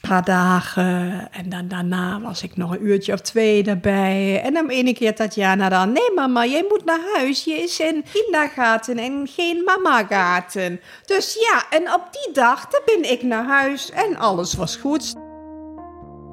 paar 0.00 0.24
dagen. 0.24 1.28
En 1.32 1.48
dan 1.48 1.68
daarna 1.68 2.20
was 2.20 2.42
ik 2.42 2.56
nog 2.56 2.70
een 2.70 2.86
uurtje 2.86 3.12
of 3.12 3.20
twee 3.20 3.64
erbij. 3.64 4.42
En 4.42 4.54
dan 4.54 4.68
ene 4.68 4.94
keer 4.94 5.14
Tatjana 5.14 5.68
dan, 5.68 5.92
nee 5.92 6.12
mama, 6.14 6.46
jij 6.46 6.64
moet 6.68 6.84
naar 6.84 7.00
huis. 7.14 7.44
Je 7.44 7.52
is 7.52 7.80
in 7.80 8.04
kindergarten 8.12 8.98
en 8.98 9.28
geen 9.30 9.62
mamagaten. 9.64 10.80
Dus 11.04 11.36
ja, 11.40 11.78
en 11.78 11.94
op 11.94 12.08
die 12.10 12.32
dag 12.32 12.66
dan 12.66 12.80
ben 12.84 13.10
ik 13.10 13.22
naar 13.22 13.44
huis 13.44 13.90
en 13.90 14.16
alles 14.16 14.54
was 14.54 14.76
goed. 14.76 15.14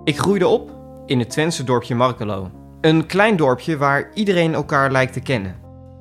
Ik 0.03 0.17
groeide 0.17 0.47
op 0.47 0.71
in 1.05 1.19
het 1.19 1.29
Twentse 1.29 1.63
dorpje 1.63 1.95
Markelo. 1.95 2.51
Een 2.81 3.05
klein 3.05 3.35
dorpje 3.35 3.77
waar 3.77 4.11
iedereen 4.13 4.53
elkaar 4.53 4.91
lijkt 4.91 5.13
te 5.13 5.19
kennen. 5.19 5.55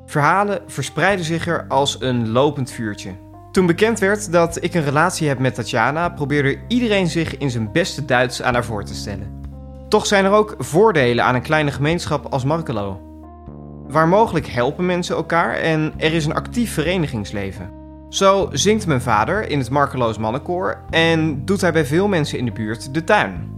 Verhalen 0.06 0.62
verspreidden 0.66 1.26
zich 1.26 1.46
er 1.46 1.64
als 1.68 2.00
een 2.00 2.28
lopend 2.28 2.70
vuurtje. 2.70 3.25
Toen 3.57 3.67
bekend 3.67 3.99
werd 3.99 4.33
dat 4.33 4.63
ik 4.63 4.75
een 4.75 4.85
relatie 4.85 5.29
heb 5.29 5.39
met 5.39 5.55
Tatjana, 5.55 6.09
probeerde 6.09 6.59
iedereen 6.69 7.07
zich 7.09 7.39
in 7.39 7.51
zijn 7.51 7.73
beste 7.73 8.05
Duits 8.05 8.43
aan 8.43 8.55
haar 8.55 8.65
voor 8.65 8.85
te 8.85 8.95
stellen. 8.95 9.41
Toch 9.89 10.07
zijn 10.07 10.25
er 10.25 10.31
ook 10.31 10.55
voordelen 10.59 11.25
aan 11.25 11.35
een 11.35 11.43
kleine 11.43 11.71
gemeenschap 11.71 12.33
als 12.33 12.45
Markelo. 12.45 13.01
Waar 13.89 14.09
mogelijk 14.09 14.47
helpen 14.47 14.87
mensen 14.87 15.17
elkaar 15.17 15.55
en 15.55 15.93
er 15.97 16.13
is 16.13 16.27
een 16.27 16.35
actief 16.35 16.73
verenigingsleven. 16.73 17.71
Zo 18.09 18.49
zingt 18.53 18.87
mijn 18.87 19.01
vader 19.01 19.51
in 19.51 19.59
het 19.59 19.71
Markeloos 19.71 20.19
mannenkoor 20.19 20.81
en 20.91 21.45
doet 21.45 21.61
hij 21.61 21.73
bij 21.73 21.87
veel 21.87 22.09
mensen 22.09 22.39
in 22.39 22.45
de 22.45 22.53
buurt 22.53 22.95
de 22.95 23.05
tuin. 23.05 23.51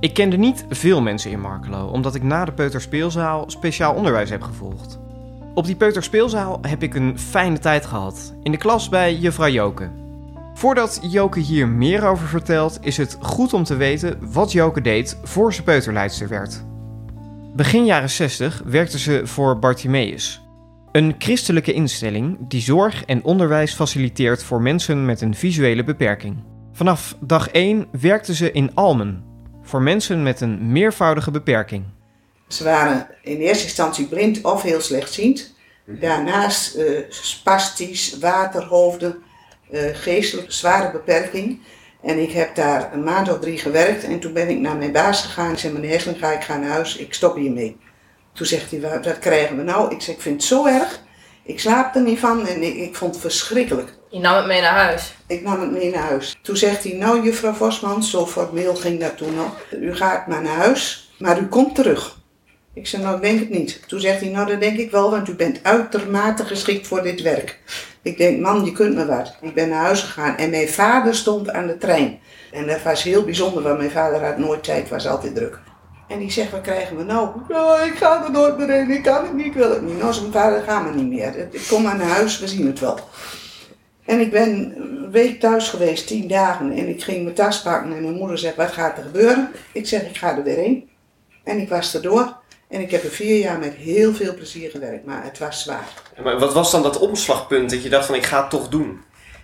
Ik 0.00 0.14
kende 0.14 0.36
niet 0.36 0.66
veel 0.70 1.00
mensen 1.00 1.30
in 1.30 1.40
Markelo, 1.40 1.86
omdat 1.86 2.14
ik 2.14 2.22
na 2.22 2.44
de 2.44 2.52
peuterspeelzaal 2.52 3.44
speciaal 3.46 3.94
onderwijs 3.94 4.30
heb 4.30 4.42
gevolgd. 4.42 5.02
Op 5.54 5.66
die 5.66 5.76
peuterspeelzaal 5.76 6.58
heb 6.62 6.82
ik 6.82 6.94
een 6.94 7.18
fijne 7.18 7.58
tijd 7.58 7.86
gehad, 7.86 8.34
in 8.42 8.50
de 8.50 8.56
klas 8.56 8.88
bij 8.88 9.14
juffrouw 9.14 9.48
Joke. 9.48 9.90
Voordat 10.54 11.00
Joke 11.02 11.40
hier 11.40 11.68
meer 11.68 12.06
over 12.06 12.26
vertelt, 12.26 12.78
is 12.80 12.96
het 12.96 13.18
goed 13.20 13.52
om 13.52 13.64
te 13.64 13.76
weten 13.76 14.18
wat 14.32 14.52
Joke 14.52 14.80
deed 14.80 15.18
voor 15.22 15.54
ze 15.54 15.62
peuterleidster 15.62 16.28
werd. 16.28 16.64
Begin 17.54 17.84
jaren 17.84 18.10
60 18.10 18.62
werkte 18.64 18.98
ze 18.98 19.20
voor 19.24 19.58
Bartimeus, 19.58 20.42
een 20.92 21.14
christelijke 21.18 21.72
instelling 21.72 22.36
die 22.48 22.60
zorg 22.60 23.04
en 23.04 23.24
onderwijs 23.24 23.74
faciliteert 23.74 24.42
voor 24.42 24.62
mensen 24.62 25.04
met 25.04 25.20
een 25.20 25.34
visuele 25.34 25.84
beperking. 25.84 26.36
Vanaf 26.72 27.16
dag 27.20 27.48
1 27.48 27.86
werkte 28.00 28.34
ze 28.34 28.52
in 28.52 28.74
Almen, 28.74 29.24
voor 29.62 29.82
mensen 29.82 30.22
met 30.22 30.40
een 30.40 30.72
meervoudige 30.72 31.30
beperking. 31.30 31.84
Ze 32.48 32.64
waren 32.64 33.08
in 33.22 33.36
eerste 33.40 33.64
instantie 33.64 34.06
blind 34.06 34.42
of 34.44 34.62
heel 34.62 34.80
slechtziend. 34.80 35.52
Daarnaast 35.86 36.74
eh 36.74 37.00
spastisch, 37.08 38.18
waterhoofden, 38.18 39.22
eh, 39.70 39.82
geestelijk 39.92 40.52
zware 40.52 40.90
beperking. 40.92 41.60
En 42.02 42.18
ik 42.18 42.32
heb 42.32 42.54
daar 42.54 42.92
een 42.92 43.04
maand 43.04 43.32
of 43.32 43.38
drie 43.38 43.58
gewerkt 43.58 44.04
en 44.04 44.18
toen 44.20 44.32
ben 44.32 44.48
ik 44.48 44.58
naar 44.58 44.76
mijn 44.76 44.92
baas 44.92 45.22
gegaan. 45.22 45.52
Ik 45.52 45.58
zei, 45.58 45.72
meneer 45.72 46.00
ga 46.18 46.32
ik 46.32 46.42
ga 46.42 46.56
naar 46.56 46.70
huis, 46.70 46.96
ik 46.96 47.14
stop 47.14 47.36
hiermee. 47.36 47.76
Toen 48.32 48.46
zegt 48.46 48.70
hij, 48.70 48.80
"Wat- 48.80 49.04
wat 49.04 49.18
krijgen 49.18 49.56
we 49.56 49.62
nou? 49.62 49.94
Ik 49.94 50.00
zeg, 50.00 50.14
ik 50.14 50.20
vind 50.20 50.34
het 50.34 50.44
zo 50.44 50.66
erg. 50.66 51.00
Ik 51.44 51.60
slaap 51.60 51.94
er 51.94 52.02
niet 52.02 52.18
van 52.18 52.46
en 52.46 52.62
ik, 52.62 52.74
ik 52.74 52.96
vond 52.96 53.12
het 53.12 53.20
verschrikkelijk. 53.20 53.92
Je 54.10 54.18
nam 54.20 54.36
het 54.36 54.46
mee 54.46 54.60
naar 54.60 54.74
huis. 54.84 55.14
Ik 55.26 55.42
nam 55.42 55.60
het 55.60 55.70
mee 55.70 55.90
naar 55.90 56.02
huis. 56.02 56.36
Toen 56.42 56.56
zegt 56.56 56.84
hij, 56.84 56.92
nou 56.92 57.22
juffrouw 57.24 57.52
Vosman, 57.52 58.02
zo 58.02 58.26
formeel 58.26 58.74
ging 58.74 59.00
dat 59.00 59.16
toen 59.16 59.34
nog. 59.34 59.56
U 59.70 59.96
gaat 59.96 60.26
maar 60.26 60.42
naar 60.42 60.56
huis, 60.56 61.12
maar 61.18 61.38
u 61.40 61.46
komt 61.46 61.74
terug. 61.74 62.22
Ik 62.74 62.86
zei, 62.86 63.02
nou 63.02 63.20
denk 63.20 63.38
het 63.38 63.50
niet. 63.50 63.88
Toen 63.88 64.00
zegt 64.00 64.20
hij, 64.20 64.30
nou 64.30 64.46
dat 64.46 64.60
denk 64.60 64.78
ik 64.78 64.90
wel, 64.90 65.10
want 65.10 65.28
u 65.28 65.34
bent 65.34 65.60
uitermate 65.62 66.44
geschikt 66.44 66.86
voor 66.86 67.02
dit 67.02 67.22
werk. 67.22 67.58
Ik 68.02 68.18
denk, 68.18 68.40
man, 68.40 68.64
je 68.64 68.72
kunt 68.72 68.94
me 68.94 69.06
wat. 69.06 69.36
Ik 69.40 69.54
ben 69.54 69.68
naar 69.68 69.84
huis 69.84 70.02
gegaan 70.02 70.36
en 70.36 70.50
mijn 70.50 70.68
vader 70.68 71.14
stond 71.14 71.50
aan 71.50 71.66
de 71.66 71.78
trein. 71.78 72.18
En 72.52 72.66
dat 72.66 72.82
was 72.82 73.02
heel 73.02 73.24
bijzonder, 73.24 73.62
want 73.62 73.78
mijn 73.78 73.90
vader 73.90 74.24
had 74.24 74.38
nooit 74.38 74.64
tijd, 74.64 74.88
was 74.88 75.06
altijd 75.06 75.34
druk. 75.34 75.58
En 76.08 76.18
die 76.18 76.30
zegt, 76.30 76.50
wat 76.50 76.60
krijgen 76.60 76.96
we 76.96 77.02
nou? 77.02 77.28
Ja, 77.48 77.82
ik 77.82 77.94
ga 77.94 78.24
er 78.24 78.30
nooit 78.30 78.58
meer 78.58 78.68
heen, 78.68 78.90
ik 78.90 79.02
kan 79.02 79.24
het 79.24 79.34
niet, 79.34 79.46
ik 79.46 79.52
wil 79.52 79.70
het 79.70 79.82
niet. 79.82 79.98
Nou, 79.98 80.12
zijn 80.12 80.32
vader, 80.32 80.62
gaan 80.62 80.84
we 80.84 81.00
niet 81.00 81.08
meer. 81.08 81.48
Ik 81.50 81.66
kom 81.68 81.82
maar 81.82 81.96
naar 81.96 82.08
huis, 82.08 82.38
we 82.38 82.48
zien 82.48 82.66
het 82.66 82.80
wel. 82.80 82.98
En 84.04 84.20
ik 84.20 84.30
ben 84.30 84.74
een 84.76 85.10
week 85.10 85.40
thuis 85.40 85.68
geweest, 85.68 86.06
tien 86.06 86.28
dagen. 86.28 86.72
En 86.72 86.88
ik 86.88 87.02
ging 87.02 87.22
mijn 87.22 87.34
tas 87.34 87.62
pakken 87.62 87.92
en 87.96 88.02
mijn 88.02 88.14
moeder 88.14 88.38
zegt, 88.38 88.56
wat 88.56 88.72
gaat 88.72 88.96
er 88.96 89.04
gebeuren? 89.04 89.50
Ik 89.72 89.86
zeg, 89.86 90.02
ik 90.02 90.16
ga 90.16 90.36
er 90.36 90.42
weer 90.42 90.56
heen. 90.56 90.88
En 91.44 91.58
ik 91.58 91.68
was 91.68 91.94
erdoor. 91.94 92.42
En 92.74 92.80
ik 92.80 92.90
heb 92.90 93.04
er 93.04 93.10
vier 93.10 93.38
jaar 93.38 93.58
met 93.58 93.74
heel 93.74 94.14
veel 94.14 94.34
plezier 94.34 94.70
gewerkt, 94.70 95.04
maar 95.04 95.24
het 95.24 95.38
was 95.38 95.62
zwaar. 95.62 95.88
Maar 96.22 96.38
wat 96.38 96.52
was 96.52 96.70
dan 96.70 96.82
dat 96.82 96.98
omslagpunt 96.98 97.70
dat 97.70 97.82
je 97.82 97.88
dacht 97.88 98.06
van 98.06 98.14
ik 98.14 98.24
ga 98.24 98.40
het 98.40 98.50
toch 98.50 98.68
doen? 98.68 99.00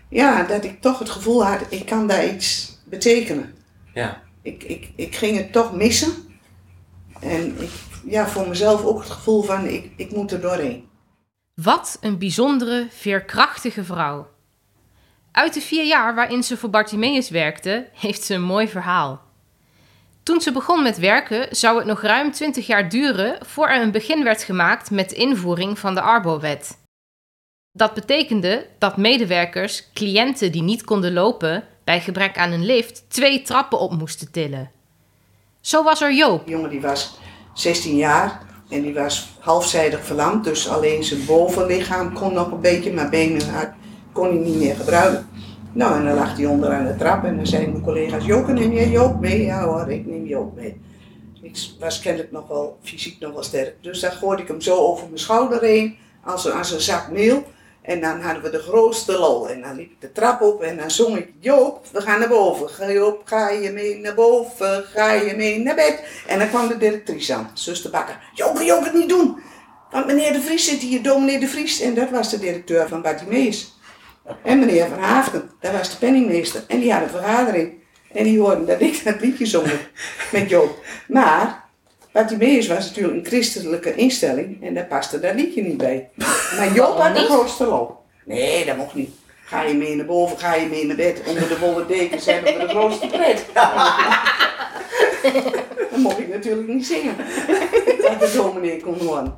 Ja, 0.09 0.43
dat 0.43 0.65
ik 0.65 0.81
toch 0.81 0.99
het 0.99 1.11
gevoel 1.11 1.45
had, 1.45 1.61
ik 1.69 1.87
kan 1.87 2.07
daar 2.07 2.27
iets 2.27 2.79
betekenen. 2.85 3.55
Ja. 3.95 4.23
Ik, 4.43 4.63
ik, 4.63 4.91
ik 4.97 5.17
ging 5.17 5.37
het 5.37 5.53
toch 5.53 5.73
missen. 5.73 6.13
En 7.21 7.63
ik, 7.63 7.71
ja, 8.05 8.29
voor 8.29 8.49
mezelf 8.49 8.85
ook 8.85 8.99
het 8.99 9.11
gevoel 9.11 9.43
van, 9.43 9.67
ik, 9.67 9.91
ik 9.97 10.13
moet 10.13 10.33
er 10.33 10.41
doorheen. 10.41 10.89
Wat 11.55 11.99
een 12.01 12.19
bijzondere, 12.19 12.87
veerkrachtige 12.91 13.85
vrouw. 13.85 14.29
Uit 15.33 15.55
de 15.55 15.61
vier 15.61 15.85
jaar 15.85 16.15
waarin 16.15 16.43
ze 16.43 16.57
voor 16.57 16.71
Bartimeus 16.71 17.31
werkte, 17.31 17.89
heeft 17.93 18.23
ze 18.23 18.35
een 18.35 18.43
mooi 18.43 18.69
verhaal. 18.69 19.30
Toen 20.23 20.41
ze 20.41 20.53
begon 20.53 20.83
met 20.83 20.99
werken, 20.99 21.57
zou 21.57 21.77
het 21.79 21.87
nog 21.87 22.03
ruim 22.03 22.33
20 22.33 22.67
jaar 22.67 22.89
duren 22.89 23.39
voor 23.47 23.69
er 23.69 23.83
een 23.83 23.91
begin 23.91 24.25
werd 24.25 24.43
gemaakt 24.43 24.91
met 24.91 25.09
de 25.11 25.17
invoering 25.17 25.79
van 25.79 25.95
de 25.95 26.01
Arbo-wet. 26.01 26.79
Dat 27.73 27.95
betekende 27.95 28.67
dat 28.79 28.97
medewerkers 28.97 29.93
cliënten 29.95 30.53
die 30.53 30.63
niet 30.63 30.85
konden 30.85 31.13
lopen 31.13 31.65
bij 31.85 32.01
gebrek 32.01 32.39
aan 32.39 32.53
een 32.53 32.65
lift 32.65 33.05
twee 33.09 33.43
trappen 33.43 33.79
op 33.79 33.93
moesten 33.93 34.31
tillen. 34.31 34.71
Zo 35.61 35.83
was 35.83 36.01
er 36.01 36.15
Joop, 36.15 36.45
Die 36.45 36.55
jongen 36.55 36.71
die 36.71 36.81
was 36.81 37.19
16 37.55 37.97
jaar 37.97 38.41
en 38.69 38.83
die 38.83 38.95
was 38.95 39.29
halfzijdig 39.39 40.05
verlamd. 40.05 40.45
Dus 40.45 40.69
alleen 40.69 41.05
zijn 41.05 41.25
bovenlichaam 41.25 42.13
kon 42.13 42.33
nog 42.33 42.51
een 42.51 42.61
beetje, 42.61 42.93
maar 42.93 43.09
benen 43.09 43.75
kon 44.13 44.27
hij 44.27 44.37
niet 44.37 44.57
meer 44.57 44.77
gebruiken. 44.77 45.29
Nou, 45.73 45.97
en 45.97 46.05
dan 46.05 46.15
lag 46.15 46.37
hij 46.37 46.47
onder 46.47 46.73
aan 46.73 46.87
de 46.87 46.97
trap 46.97 47.25
en 47.25 47.37
dan 47.37 47.47
zeiden 47.47 47.73
mijn 47.73 47.85
collega's, 47.85 48.25
Joke, 48.25 48.53
neem 48.53 48.73
jij 48.73 48.89
Joop 48.89 49.21
mee? 49.21 49.43
Ja 49.43 49.65
hoor, 49.65 49.91
ik 49.91 50.07
neem 50.07 50.27
Joop 50.27 50.57
mee. 50.57 50.81
Ik 51.43 51.59
was 51.79 52.01
kennelijk 52.01 52.33
nog 52.33 52.49
wel 52.49 52.79
fysiek 52.83 53.21
nog 53.21 53.33
wel 53.33 53.43
sterk. 53.43 53.75
Dus 53.81 54.01
dan 54.01 54.13
gooide 54.13 54.43
ik 54.43 54.49
hem 54.49 54.61
zo 54.61 54.77
over 54.77 55.07
mijn 55.07 55.19
schouder 55.19 55.61
heen, 55.61 55.97
als 56.25 56.45
een, 56.45 56.53
als 56.53 56.73
een 56.73 56.81
zak 56.81 57.11
meel. 57.11 57.45
En 57.83 58.01
dan 58.01 58.21
hadden 58.21 58.43
we 58.43 58.51
de 58.51 58.59
grootste 58.59 59.19
lol. 59.19 59.49
En 59.49 59.61
dan 59.61 59.77
liep 59.77 59.91
ik 59.91 60.01
de 60.01 60.13
trap 60.13 60.41
op 60.41 60.63
en 60.63 60.77
dan 60.77 60.91
zong 60.91 61.17
ik, 61.17 61.33
Joop, 61.39 61.87
we 61.93 62.01
gaan 62.01 62.19
naar 62.19 62.29
boven. 62.29 62.93
Joop, 62.93 63.23
ga 63.25 63.51
je 63.51 63.71
mee 63.71 63.99
naar 63.99 64.15
boven? 64.15 64.85
Ga 64.85 65.13
je 65.13 65.37
mee 65.37 65.63
naar 65.63 65.75
bed? 65.75 66.03
En 66.27 66.39
dan 66.39 66.49
kwam 66.49 66.69
de 66.69 66.77
directrice 66.77 67.35
aan, 67.35 67.51
zuster 67.55 67.91
Bakker. 67.91 68.19
Joop, 68.35 68.61
je 68.61 68.75
ook 68.75 68.85
het 68.85 68.95
niet 68.95 69.09
doen? 69.09 69.39
Want 69.91 70.07
meneer 70.07 70.33
de 70.33 70.41
Vries 70.41 70.65
zit 70.65 70.81
hier, 70.81 71.03
dominee 71.03 71.39
de 71.39 71.49
Vries. 71.49 71.81
En 71.81 71.95
dat 71.95 72.11
was 72.11 72.31
de 72.31 72.39
directeur 72.39 72.89
van 72.89 73.03
Bartimeus. 73.03 73.80
En 74.45 74.59
meneer 74.59 74.89
Van 74.89 74.99
Haafden, 74.99 75.51
dat 75.61 75.73
was 75.73 75.91
de 75.91 75.97
penningmeester. 75.97 76.65
En 76.69 76.81
die 76.81 76.93
had 76.93 77.03
een 77.03 77.09
vergadering. 77.09 77.73
En 78.13 78.25
die 78.25 78.41
hoorden 78.41 78.67
dat 78.67 78.81
ik 78.81 79.05
dat 79.05 79.21
liedje 79.21 79.47
zong 79.47 79.67
met 80.33 80.51
Joop. 80.51 80.79
Maar 81.09 81.65
Bartimeus 82.13 82.67
was 82.67 82.87
natuurlijk 82.87 83.17
een 83.17 83.27
christelijke 83.27 83.95
instelling 83.95 84.65
en 84.65 84.75
daar 84.75 84.87
paste 84.87 85.21
dat 85.21 85.35
liedje 85.35 85.63
niet 85.63 85.77
bij. 85.77 86.09
Maar 86.57 86.73
Job 86.75 86.99
had 86.99 87.15
de 87.15 87.25
grootste 87.25 87.67
lol. 87.67 87.97
Nee, 88.25 88.65
dat 88.65 88.77
mocht 88.77 88.95
niet. 88.95 89.11
Ga 89.45 89.63
je 89.63 89.75
mee 89.75 89.97
naar 89.97 90.07
boven, 90.07 90.39
ga 90.39 90.55
je 90.55 90.67
mee 90.67 90.87
naar 90.87 90.97
bed. 90.97 91.23
Onder 91.27 91.49
de 91.49 91.59
wollen 91.59 91.87
dekens 91.87 92.27
hebben 92.27 92.53
we 92.53 92.59
de 92.59 92.69
grootste 92.69 93.07
pret. 93.07 93.45
Dan 96.03 96.09
mocht 96.11 96.19
ik 96.19 96.29
natuurlijk 96.29 96.69
niet 96.69 96.87
zingen. 96.87 97.17
Dat 98.03 98.21
de 98.21 98.33
dominee 98.37 98.81
kon 98.83 98.99
horen. 98.99 99.35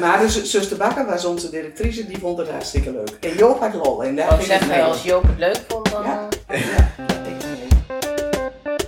Maar 0.00 0.20
de 0.20 0.28
z- 0.28 0.42
zuster 0.42 0.76
Bakker 0.76 1.06
was 1.06 1.24
onze 1.24 1.50
directrice, 1.50 2.06
die 2.06 2.18
vond 2.18 2.38
het 2.38 2.48
hartstikke 2.50 2.92
leuk. 2.92 3.16
En 3.20 3.36
Joop 3.36 3.60
had 3.60 3.74
lol. 3.74 4.04
En 4.04 4.16
daar 4.16 4.36
het 4.36 4.44
zeg 4.44 4.80
als 4.80 5.02
Joop 5.02 5.22
het 5.22 5.38
leuk 5.38 5.60
vond, 5.68 5.90
dan... 5.90 6.02
Ja. 6.02 6.28
eh, 6.46 6.60
Ja, 6.60 6.88
dat 7.06 7.24
denk 7.24 7.42
ik 7.42 7.48
mee. 7.48 8.80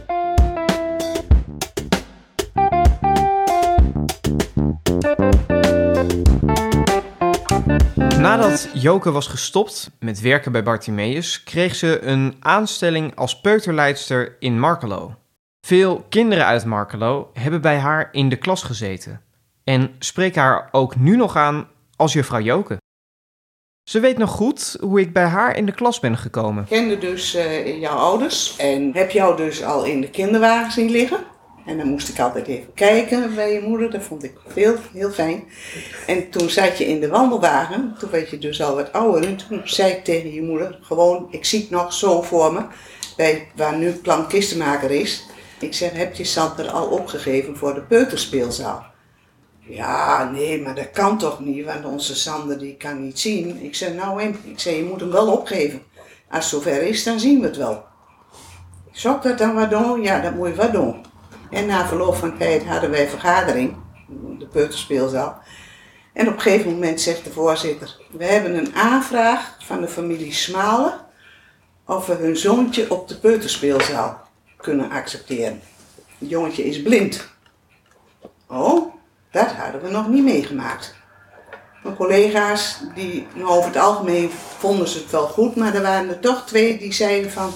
Nadat 8.18 8.68
Joke 8.74 9.10
was 9.10 9.26
gestopt 9.26 9.90
met 10.00 10.20
werken 10.20 10.52
bij 10.52 10.62
Bartimeus, 10.62 11.42
kreeg 11.42 11.74
ze 11.74 12.00
een 12.02 12.36
aanstelling 12.40 13.16
als 13.16 13.40
peuterleidster 13.40 14.36
in 14.38 14.58
Markelo. 14.60 15.14
Veel 15.66 16.04
kinderen 16.08 16.46
uit 16.46 16.64
Markelo 16.64 17.30
hebben 17.32 17.60
bij 17.60 17.78
haar 17.78 18.08
in 18.12 18.28
de 18.28 18.36
klas 18.36 18.62
gezeten 18.62 19.22
en 19.64 19.94
spreken 19.98 20.42
haar 20.42 20.68
ook 20.72 20.96
nu 20.96 21.16
nog 21.16 21.36
aan 21.36 21.68
als 21.96 22.12
juffrouw 22.12 22.40
Joke. 22.40 22.76
Ze 23.90 24.00
weet 24.00 24.18
nog 24.18 24.30
goed 24.30 24.76
hoe 24.80 25.00
ik 25.00 25.12
bij 25.12 25.24
haar 25.24 25.56
in 25.56 25.66
de 25.66 25.72
klas 25.72 26.00
ben 26.00 26.16
gekomen. 26.16 26.62
Ik 26.62 26.68
kende 26.68 26.98
dus 26.98 27.34
eh, 27.34 27.80
jouw 27.80 27.96
ouders 27.96 28.56
en 28.56 28.90
heb 28.94 29.10
jou 29.10 29.36
dus 29.36 29.64
al 29.64 29.84
in 29.84 30.00
de 30.00 30.10
kinderwagen 30.10 30.72
zien 30.72 30.90
liggen. 30.90 31.18
En 31.66 31.76
dan 31.76 31.88
moest 31.88 32.08
ik 32.08 32.18
altijd 32.18 32.46
even 32.46 32.74
kijken 32.74 33.34
bij 33.34 33.52
je 33.52 33.60
moeder, 33.60 33.90
dat 33.90 34.02
vond 34.02 34.24
ik 34.24 34.32
heel, 34.54 34.76
heel 34.92 35.10
fijn. 35.10 35.44
En 36.06 36.30
toen 36.30 36.50
zat 36.50 36.78
je 36.78 36.86
in 36.86 37.00
de 37.00 37.08
wandelwagen, 37.08 37.94
toen 37.98 38.10
werd 38.10 38.30
je 38.30 38.38
dus 38.38 38.62
al 38.62 38.74
wat 38.74 38.92
ouder. 38.92 39.28
En 39.28 39.36
toen 39.36 39.60
zei 39.64 39.92
ik 39.92 40.04
tegen 40.04 40.32
je 40.32 40.42
moeder, 40.42 40.78
gewoon, 40.82 41.26
ik 41.30 41.44
zie 41.44 41.60
het 41.60 41.70
nog 41.70 41.92
zo 41.92 42.22
voor 42.22 42.52
me, 42.52 42.62
bij, 43.16 43.48
waar 43.56 43.76
nu 43.76 43.92
Plan 43.92 44.28
Kistenmaker 44.28 44.90
is. 44.90 45.30
Ik 45.62 45.74
zeg, 45.74 45.92
heb 45.92 46.14
je 46.14 46.24
Sander 46.24 46.70
al 46.70 46.86
opgegeven 46.86 47.56
voor 47.56 47.74
de 47.74 47.80
peuterspeelzaal? 47.80 48.84
Ja, 49.58 50.30
nee, 50.30 50.62
maar 50.62 50.74
dat 50.74 50.90
kan 50.90 51.18
toch 51.18 51.40
niet, 51.40 51.64
want 51.64 51.84
onze 51.84 52.16
Sander 52.16 52.58
die 52.58 52.76
kan 52.76 53.04
niet 53.04 53.20
zien. 53.20 53.62
Ik 53.62 53.74
zei, 53.74 53.94
nou 53.94 54.22
ik 54.22 54.58
zei, 54.58 54.76
je 54.76 54.84
moet 54.84 55.00
hem 55.00 55.10
wel 55.10 55.32
opgeven. 55.32 55.82
Als 56.30 56.50
het 56.50 56.62
zover 56.62 56.82
is, 56.82 57.04
dan 57.04 57.20
zien 57.20 57.40
we 57.40 57.46
het 57.46 57.56
wel. 57.56 57.84
Zou 58.90 59.16
ik 59.16 59.22
dat 59.22 59.38
dan 59.38 59.54
wat 59.54 59.70
doen? 59.70 60.02
Ja, 60.02 60.20
dat 60.20 60.34
moet 60.34 60.48
je 60.48 60.54
wat 60.54 60.72
doen. 60.72 61.04
En 61.50 61.66
na 61.66 61.86
verloop 61.86 62.14
van 62.14 62.38
tijd 62.38 62.64
hadden 62.64 62.90
wij 62.90 63.08
vergadering, 63.08 63.76
de 64.38 64.46
peuterspeelzaal. 64.46 65.42
En 66.12 66.28
op 66.28 66.34
een 66.34 66.40
gegeven 66.40 66.72
moment 66.72 67.00
zegt 67.00 67.24
de 67.24 67.30
voorzitter, 67.30 68.00
we 68.10 68.24
hebben 68.24 68.56
een 68.56 68.74
aanvraag 68.74 69.56
van 69.60 69.80
de 69.80 69.88
familie 69.88 70.32
Smalen 70.32 71.00
we 71.86 72.14
hun 72.14 72.36
zoontje 72.36 72.90
op 72.90 73.08
de 73.08 73.18
peuterspeelzaal 73.18 74.30
kunnen 74.62 74.90
accepteren. 74.90 75.60
Het 76.18 76.30
jongetje 76.30 76.64
is 76.64 76.82
blind. 76.82 77.28
Oh, 78.46 78.94
dat 79.30 79.46
hadden 79.46 79.82
we 79.82 79.90
nog 79.90 80.08
niet 80.08 80.24
meegemaakt. 80.24 80.94
Mijn 81.82 81.96
collega's, 81.96 82.80
die 82.94 83.26
nou, 83.34 83.48
over 83.48 83.64
het 83.64 83.76
algemeen 83.76 84.30
vonden 84.58 84.88
ze 84.88 84.98
het 84.98 85.10
wel 85.10 85.26
goed, 85.26 85.56
maar 85.56 85.74
er 85.74 85.82
waren 85.82 86.08
er 86.08 86.20
toch 86.20 86.46
twee 86.46 86.78
die 86.78 86.92
zeiden 86.92 87.30
van, 87.30 87.50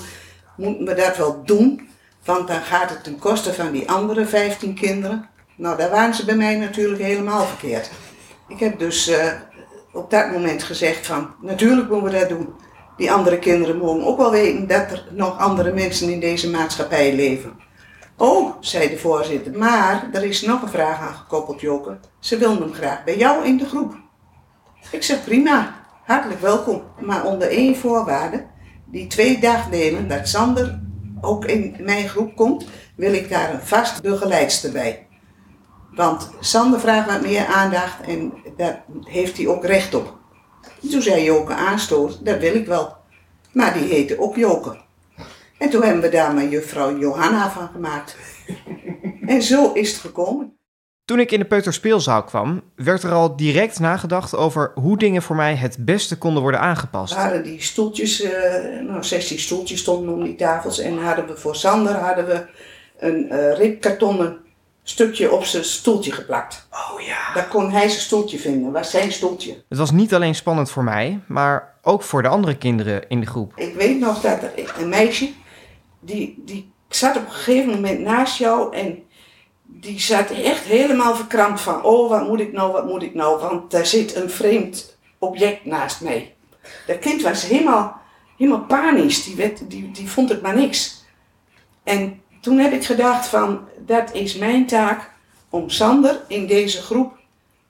moeten 0.56 0.86
we 0.86 0.94
dat 0.94 1.16
wel 1.16 1.42
doen? 1.44 1.88
Want 2.24 2.48
dan 2.48 2.60
gaat 2.60 2.90
het 2.90 3.04
ten 3.04 3.18
koste 3.18 3.54
van 3.54 3.70
die 3.72 3.90
andere 3.90 4.26
15 4.26 4.74
kinderen. 4.74 5.28
Nou, 5.56 5.76
daar 5.76 5.90
waren 5.90 6.14
ze 6.14 6.24
bij 6.24 6.36
mij 6.36 6.56
natuurlijk 6.56 7.02
helemaal 7.02 7.44
verkeerd. 7.44 7.90
Ik 8.48 8.58
heb 8.58 8.78
dus 8.78 9.08
eh, 9.08 9.32
op 9.92 10.10
dat 10.10 10.30
moment 10.30 10.62
gezegd 10.62 11.06
van, 11.06 11.34
natuurlijk 11.40 11.90
moeten 11.90 12.12
we 12.12 12.18
dat 12.18 12.28
doen. 12.28 12.54
Die 12.96 13.12
andere 13.12 13.38
kinderen 13.38 13.76
mogen 13.76 14.06
ook 14.06 14.18
wel 14.18 14.30
weten 14.30 14.66
dat 14.66 14.90
er 14.90 15.08
nog 15.10 15.38
andere 15.38 15.72
mensen 15.72 16.10
in 16.10 16.20
deze 16.20 16.50
maatschappij 16.50 17.14
leven. 17.14 17.52
Oh, 18.16 18.54
zei 18.60 18.88
de 18.88 18.98
voorzitter, 18.98 19.58
maar 19.58 20.08
er 20.12 20.24
is 20.24 20.42
nog 20.42 20.62
een 20.62 20.68
vraag 20.68 21.00
aan 21.00 21.14
gekoppeld, 21.14 21.60
Joke. 21.60 21.98
Ze 22.18 22.38
wilden 22.38 22.62
hem 22.62 22.74
graag 22.74 23.04
bij 23.04 23.16
jou 23.16 23.44
in 23.44 23.56
de 23.56 23.66
groep. 23.66 23.96
Ik 24.90 25.02
zeg 25.02 25.24
prima, 25.24 25.74
hartelijk 26.04 26.40
welkom, 26.40 26.82
maar 27.00 27.24
onder 27.24 27.48
één 27.48 27.76
voorwaarde. 27.76 28.46
Die 28.84 29.06
twee 29.06 29.38
dagdelen 29.38 30.08
dat 30.08 30.28
Sander 30.28 30.80
ook 31.20 31.44
in 31.44 31.76
mijn 31.80 32.08
groep 32.08 32.36
komt, 32.36 32.66
wil 32.96 33.12
ik 33.12 33.28
daar 33.28 33.54
een 33.54 33.60
vast 33.60 34.02
begeleidster 34.02 34.72
bij. 34.72 35.06
Want 35.94 36.30
Sander 36.40 36.80
vraagt 36.80 37.10
wat 37.10 37.22
meer 37.22 37.46
aandacht 37.46 38.00
en 38.00 38.32
daar 38.56 38.84
heeft 39.02 39.36
hij 39.36 39.46
ook 39.46 39.64
recht 39.64 39.94
op. 39.94 40.14
Toen 40.90 41.02
zei 41.02 41.24
Joke 41.24 41.54
aanstoot, 41.54 42.24
dat 42.24 42.38
wil 42.38 42.54
ik 42.54 42.66
wel. 42.66 42.96
Maar 43.52 43.72
die 43.74 43.88
heette 43.88 44.20
ook 44.20 44.36
Joke. 44.36 44.76
En 45.58 45.70
toen 45.70 45.82
hebben 45.82 46.02
we 46.02 46.08
daar 46.08 46.34
maar 46.34 46.48
juffrouw 46.48 46.98
Johanna 46.98 47.50
van 47.50 47.68
gemaakt. 47.68 48.16
En 49.26 49.42
zo 49.42 49.72
is 49.72 49.90
het 49.90 50.00
gekomen. 50.00 50.56
Toen 51.04 51.20
ik 51.20 51.32
in 51.32 51.38
de 51.38 51.44
peuterspeelzaal 51.44 52.24
kwam, 52.24 52.62
werd 52.76 53.02
er 53.02 53.12
al 53.12 53.36
direct 53.36 53.78
nagedacht 53.78 54.36
over 54.36 54.72
hoe 54.74 54.98
dingen 54.98 55.22
voor 55.22 55.36
mij 55.36 55.54
het 55.56 55.76
beste 55.80 56.18
konden 56.18 56.42
worden 56.42 56.60
aangepast. 56.60 57.14
waren 57.14 57.42
die 57.42 57.62
stoeltjes, 57.62 58.20
eh, 58.20 58.80
nou 58.80 59.04
16 59.04 59.38
stoeltjes 59.38 59.80
stonden 59.80 60.14
om 60.14 60.24
die 60.24 60.34
tafels. 60.34 60.78
En 60.78 60.98
hadden 60.98 61.26
we 61.26 61.36
voor 61.36 61.56
Sander 61.56 61.94
hadden 61.94 62.26
we 62.26 62.46
een 62.98 63.30
eh 63.30 63.56
ribkartonnen 63.56 64.45
stukje 64.88 65.32
op 65.32 65.44
zijn 65.44 65.64
stoeltje 65.64 66.12
geplakt. 66.12 66.68
Oh 66.70 67.00
ja. 67.00 67.32
Daar 67.34 67.48
kon 67.48 67.70
hij 67.70 67.88
zijn 67.88 68.00
stoeltje 68.00 68.38
vinden, 68.38 68.72
was 68.72 68.90
zijn 68.90 69.12
stoeltje. 69.12 69.64
Het 69.68 69.78
was 69.78 69.90
niet 69.90 70.14
alleen 70.14 70.34
spannend 70.34 70.70
voor 70.70 70.84
mij, 70.84 71.20
maar 71.26 71.74
ook 71.82 72.02
voor 72.02 72.22
de 72.22 72.28
andere 72.28 72.56
kinderen 72.56 73.08
in 73.08 73.20
de 73.20 73.26
groep. 73.26 73.52
Ik 73.56 73.74
weet 73.74 73.98
nog 73.98 74.20
dat 74.20 74.42
er 74.42 74.74
een 74.78 74.88
meisje, 74.88 75.30
die, 76.00 76.42
die 76.44 76.72
zat 76.88 77.16
op 77.16 77.24
een 77.24 77.32
gegeven 77.32 77.70
moment 77.70 78.00
naast 78.00 78.38
jou 78.38 78.76
en 78.76 79.02
die 79.62 80.00
zat 80.00 80.30
echt 80.30 80.64
helemaal 80.64 81.14
verkrampt 81.14 81.60
van, 81.60 81.82
oh 81.82 82.10
wat 82.10 82.28
moet 82.28 82.40
ik 82.40 82.52
nou, 82.52 82.72
wat 82.72 82.86
moet 82.86 83.02
ik 83.02 83.14
nou, 83.14 83.40
want 83.40 83.70
daar 83.70 83.86
zit 83.86 84.14
een 84.16 84.30
vreemd 84.30 84.98
object 85.18 85.64
naast 85.64 86.00
mij. 86.00 86.34
Dat 86.86 86.98
kind 86.98 87.22
was 87.22 87.46
helemaal, 87.46 88.00
helemaal 88.36 88.64
panisch, 88.64 89.24
die, 89.24 89.36
werd, 89.36 89.70
die, 89.70 89.90
die 89.90 90.10
vond 90.10 90.28
het 90.28 90.42
maar 90.42 90.56
niks. 90.56 91.04
En 91.82 92.20
toen 92.46 92.58
heb 92.58 92.72
ik 92.72 92.84
gedacht 92.84 93.26
van, 93.26 93.68
dat 93.78 94.14
is 94.14 94.36
mijn 94.36 94.66
taak 94.66 95.10
om 95.50 95.70
Sander 95.70 96.20
in 96.28 96.46
deze 96.46 96.82
groep 96.82 97.12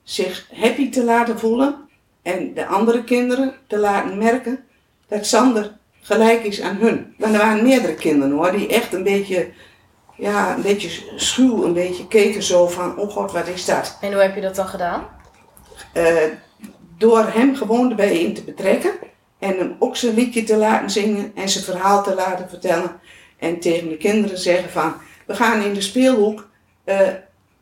zich 0.03 0.49
happy 0.55 0.91
te 0.91 1.05
laten 1.05 1.39
voelen 1.39 1.89
en 2.23 2.55
de 2.55 2.67
andere 2.67 3.05
kinderen 3.05 3.55
te 3.67 3.79
laten 3.79 4.19
merken 4.19 4.65
dat 5.09 5.27
Sander 5.27 5.77
gelijk 6.01 6.45
is 6.45 6.61
aan 6.61 6.77
hun. 6.77 7.15
Want 7.19 7.35
er 7.35 7.41
waren 7.41 7.63
meerdere 7.63 7.95
kinderen 7.95 8.37
hoor, 8.37 8.53
die 8.53 8.69
echt 8.69 8.93
een 8.93 9.03
beetje, 9.03 9.49
ja, 10.17 10.55
een 10.55 10.63
beetje 10.63 11.03
schuw, 11.17 11.65
een 11.65 11.73
beetje 11.73 12.09
keken 12.09 12.43
zo 12.43 12.67
van, 12.69 12.99
oh 12.99 13.11
god, 13.11 13.33
wat 13.33 13.49
is 13.49 13.65
dat? 13.65 13.99
En 14.01 14.13
hoe 14.13 14.23
heb 14.23 14.35
je 14.35 14.41
dat 14.41 14.55
dan 14.55 14.69
gedaan? 14.69 15.07
Eh, 15.93 16.17
door 16.99 17.27
hem 17.33 17.57
gewoon 17.57 17.91
erbij 17.91 18.19
in 18.19 18.35
te 18.35 18.43
betrekken 18.43 18.93
en 19.39 19.59
hem 19.59 19.77
ook 19.79 19.97
zijn 19.97 20.15
liedje 20.15 20.45
te 20.45 20.57
laten 20.57 20.91
zingen 20.91 21.33
en 21.35 21.49
zijn 21.49 21.65
verhaal 21.65 22.03
te 22.03 22.15
laten 22.15 22.49
vertellen. 22.49 23.01
En 23.39 23.61
tegen 23.61 23.89
de 23.89 23.97
kinderen 23.97 24.39
zeggen 24.39 24.71
van, 24.71 24.95
we 25.27 25.35
gaan 25.35 25.63
in 25.63 25.75
de 25.75 25.81
speelhoek, 25.81 26.49
eh, 26.85 27.09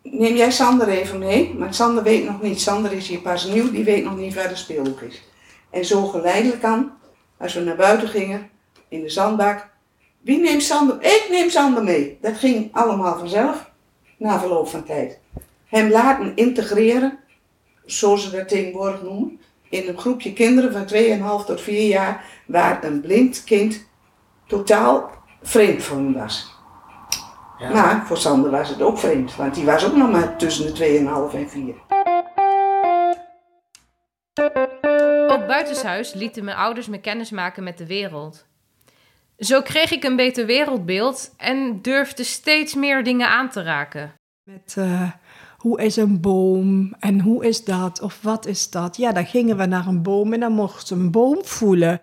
neem 0.03 0.37
jij 0.37 0.51
Sander 0.51 0.89
even 0.89 1.19
mee? 1.19 1.55
Maar 1.55 1.75
Sander 1.75 2.03
weet 2.03 2.25
nog 2.25 2.43
niet, 2.43 2.61
Sander 2.61 2.93
is 2.93 3.09
hier 3.09 3.21
pas 3.21 3.45
nieuw, 3.45 3.71
die 3.71 3.85
weet 3.85 4.05
nog 4.05 4.17
niet 4.17 4.35
waar 4.35 4.49
de 4.49 4.57
speelhoek 4.57 5.01
is. 5.01 5.23
En 5.71 5.85
zo 5.85 6.07
geleidelijk 6.07 6.65
aan, 6.65 6.99
als 7.37 7.55
we 7.55 7.61
naar 7.61 7.77
buiten 7.77 8.09
gingen, 8.09 8.51
in 8.89 9.01
de 9.01 9.09
zandbak, 9.09 9.69
wie 10.21 10.39
neemt 10.39 10.63
Sander? 10.63 10.97
Ik 11.01 11.27
neem 11.31 11.51
Sander 11.51 11.85
mee. 11.85 12.19
Dat 12.21 12.37
ging 12.37 12.69
allemaal 12.73 13.19
vanzelf, 13.19 13.71
na 14.17 14.39
verloop 14.39 14.69
van 14.69 14.85
tijd. 14.85 15.19
Hem 15.67 15.91
laten 15.91 16.33
integreren, 16.35 17.19
zoals 17.85 18.25
ze 18.25 18.31
dat 18.31 18.49
tegenwoordig 18.49 19.03
noemen, 19.03 19.41
in 19.69 19.89
een 19.89 19.99
groepje 19.99 20.33
kinderen 20.33 20.73
van 20.73 20.87
2,5 21.41 21.47
tot 21.47 21.61
4 21.61 21.87
jaar, 21.87 22.25
waar 22.47 22.85
een 22.85 23.01
blind 23.01 23.45
kind 23.45 23.87
totaal 24.47 25.11
vreemd 25.45 25.83
voor 25.83 25.97
hem 25.97 26.13
was. 26.13 26.53
Maar 27.59 28.07
voor 28.07 28.17
Sander 28.17 28.51
was 28.51 28.69
het 28.69 28.83
ook 28.83 28.99
vreemd, 28.99 29.37
want 29.37 29.55
die 29.55 29.65
was 29.65 29.87
ook 29.87 29.97
nog 29.97 30.11
maar 30.11 30.37
tussen 30.37 30.75
de 30.75 31.29
2,5 31.31 31.39
en 31.39 31.49
4. 31.49 31.75
Op 35.29 35.47
buitenshuis 35.47 36.13
lieten 36.13 36.45
mijn 36.45 36.57
ouders 36.57 36.87
me 36.87 37.01
kennis 37.01 37.31
maken 37.31 37.63
met 37.63 37.79
de 37.79 37.87
wereld. 37.87 38.47
Zo 39.39 39.63
kreeg 39.63 39.91
ik 39.91 40.05
een 40.05 40.17
beter 40.17 40.47
wereldbeeld 40.47 41.35
en 41.37 41.83
durfde 41.83 42.25
steeds 42.25 42.75
meer 42.75 43.05
dingen 43.05 43.29
aan 43.29 43.51
te 43.51 43.63
raken. 43.63 44.15
Met 44.43 44.75
eh, 44.79 45.11
hoe 45.57 45.83
is 45.83 45.97
een 45.97 46.21
boom 46.21 46.95
en 46.99 47.21
hoe 47.21 47.47
is 47.47 47.65
dat 47.65 48.01
of 48.01 48.23
wat 48.23 48.47
is 48.47 48.71
dat? 48.71 48.97
Ja, 48.97 49.13
dan 49.13 49.27
gingen 49.27 49.57
we 49.57 49.67
naar 49.67 49.87
een 49.87 50.03
boom 50.03 50.33
en 50.33 50.41
dan 50.41 50.53
mochten 50.53 50.97
we 50.97 51.03
een 51.03 51.11
boom 51.11 51.45
voelen. 51.45 52.03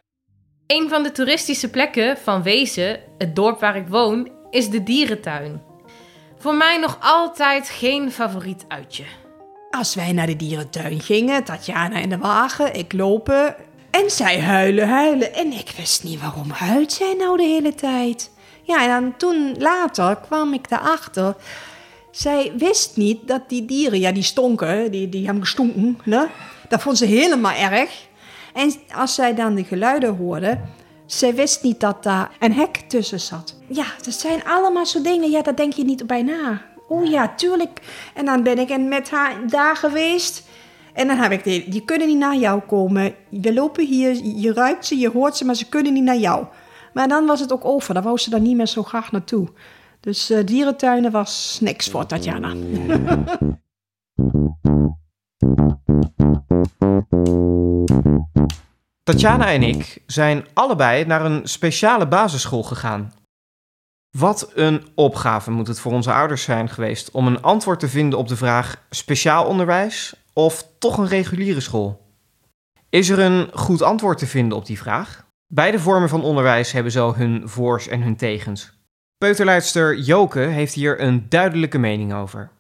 Een 0.72 0.90
van 0.90 1.04
de 1.04 1.12
toeristische 1.12 1.70
plekken 1.70 2.18
van 2.18 2.44
Wezen, 2.44 3.00
het 3.18 3.36
dorp 3.36 3.60
waar 3.60 3.76
ik 3.76 3.88
woon, 3.88 4.32
is 4.50 4.70
de 4.70 4.84
dierentuin. 4.84 5.62
Voor 6.38 6.56
mij 6.56 6.78
nog 6.78 6.98
altijd 7.02 7.70
geen 7.70 8.12
favoriet 8.12 8.66
uitje. 8.68 9.04
Als 9.70 9.96
wij 9.96 10.12
naar 10.12 10.26
de 10.26 10.36
dierentuin 10.36 11.00
gingen, 11.00 11.44
Tatjana 11.44 11.98
in 11.98 12.10
de 12.10 12.18
wagen, 12.18 12.74
ik 12.74 12.94
lopen. 12.94 13.56
En 13.90 14.12
zij 14.12 14.42
huilen, 14.42 14.88
huilen. 14.88 15.34
En 15.34 15.52
ik 15.52 15.74
wist 15.78 16.04
niet 16.04 16.20
waarom 16.22 16.50
huilt 16.50 16.92
zij 16.92 17.16
nou 17.18 17.38
de 17.38 17.44
hele 17.44 17.76
tijd. 17.76 18.32
Ja, 18.62 18.84
en 18.84 18.90
dan 18.90 19.18
toen 19.18 19.56
later 19.58 20.16
kwam 20.16 20.54
ik 20.54 20.70
daarachter. 20.70 21.36
Zij 22.12 22.52
wist 22.58 22.98
niet 22.98 23.28
dat 23.28 23.50
die 23.50 23.66
dieren, 23.66 24.00
ja, 24.00 24.12
die 24.12 24.24
stonken, 24.24 24.92
die, 24.92 25.10
die 25.10 25.26
hebben 25.26 25.44
gestonken. 25.44 26.12
Hè? 26.12 26.26
Dat 26.70 26.82
vond 26.82 26.98
ze 26.98 27.06
helemaal 27.06 27.56
erg. 27.56 28.10
En 28.54 28.74
als 28.96 29.16
zij 29.16 29.36
dan 29.36 29.56
de 29.56 29.64
geluiden 29.64 30.16
hoorde, 30.16 30.60
zij 31.06 31.36
wist 31.36 31.64
niet 31.64 31.80
dat 31.80 32.04
daar 32.04 32.32
een 32.40 32.54
hek 32.54 32.78
tussen 32.88 33.20
zat. 33.20 33.56
Ja, 33.68 33.86
dat 34.04 34.14
zijn 34.14 34.44
allemaal 34.46 34.86
zo 34.86 35.02
dingen, 35.02 35.30
ja, 35.30 35.42
daar 35.42 35.56
denk 35.56 35.74
je 35.74 35.84
niet 35.84 36.08
bij 36.08 36.22
na. 36.22 36.62
Oh 36.88 37.06
ja, 37.06 37.36
tuurlijk. 37.36 37.82
En 38.14 38.26
dan 38.26 38.44
ben 38.44 38.60
ik 38.60 38.70
en 38.70 38.88
met 38.88 39.10
haar 39.10 39.48
daar 39.48 39.76
geweest. 39.76 40.44
En 40.94 41.08
dan 41.08 41.18
heb 41.18 41.32
ik, 41.32 41.44
die, 41.44 41.70
die 41.70 41.86
kunnen 41.86 42.08
niet 42.08 42.18
naar 42.18 42.36
jou 42.36 42.62
komen. 42.62 43.16
We 43.30 43.54
lopen 43.54 43.86
hier, 43.86 44.16
je 44.24 44.54
ruikt 44.54 44.86
ze, 44.86 44.98
je 44.98 45.10
hoort 45.10 45.38
ze, 45.38 45.46
maar 45.46 45.56
ze 45.56 45.70
kunnen 45.70 45.94
niet 45.94 46.04
naar 46.04 46.18
jou. 46.18 46.46
Maar 46.94 47.08
dan 47.08 47.26
was 47.26 47.40
het 47.40 47.54
ook 47.54 47.66
over, 47.66 47.94
dan 47.94 48.04
wou 48.04 48.18
ze 48.18 48.30
daar 48.30 48.42
niet 48.42 48.56
meer 48.56 48.68
zo 48.68 48.84
graag 48.84 49.12
naartoe. 49.12 49.48
Dus 50.00 50.30
eh, 50.30 50.46
dierentuinen 50.46 51.12
was 51.12 51.58
niks 51.62 51.90
voor 51.90 52.06
Tatjana. 52.06 52.54
Tatjana 59.04 59.52
en 59.52 59.64
ik 59.64 60.02
zijn 60.06 60.46
allebei 60.54 61.06
naar 61.06 61.26
een 61.26 61.48
speciale 61.48 62.08
basisschool 62.08 62.64
gegaan. 62.64 63.14
Wat 64.18 64.52
een 64.56 64.88
opgave 64.96 65.52
moet 65.52 65.68
het 65.68 65.80
voor 65.80 65.92
onze 65.92 66.14
ouders 66.14 66.44
zijn 66.44 66.70
geweest 66.70 67.12
om 67.12 67.28
een 67.28 67.42
antwoord 67.42 67.80
te 67.80 67.88
vinden 67.88 68.20
op 68.20 68.28
de 68.28 68.36
vraag 68.36 68.84
speciaal 68.90 69.46
onderwijs 69.46 70.16
of 70.34 70.68
toch 70.80 70.98
een 70.98 71.08
reguliere 71.08 71.60
school? 71.60 72.02
Is 72.90 73.10
er 73.10 73.20
een 73.20 73.50
goed 73.54 73.82
antwoord 73.82 74.18
te 74.18 74.28
vinden 74.28 74.58
op 74.58 74.66
die 74.66 74.78
vraag? 74.78 75.26
Beide 75.54 75.80
vormen 75.80 76.10
van 76.10 76.24
onderwijs 76.24 76.72
hebben 76.72 76.92
zo 76.92 77.14
hun 77.14 77.50
voors 77.50 77.88
en 77.88 78.02
hun 78.02 78.16
tegens. 78.16 78.72
Peuterleidster 79.18 79.98
Joke 79.98 80.40
heeft 80.40 80.74
hier 80.74 81.02
een 81.02 81.26
duidelijke 81.30 81.78
mening 81.78 82.14
over. 82.14 82.52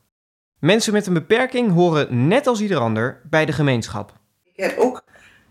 Mensen 0.61 0.93
met 0.93 1.07
een 1.07 1.13
beperking 1.13 1.73
horen 1.73 2.27
net 2.27 2.47
als 2.47 2.61
ieder 2.61 2.77
ander 2.77 3.21
bij 3.29 3.45
de 3.45 3.51
gemeenschap. 3.51 4.13
Ik 4.53 4.63
heb 4.63 4.77
ook 4.77 5.03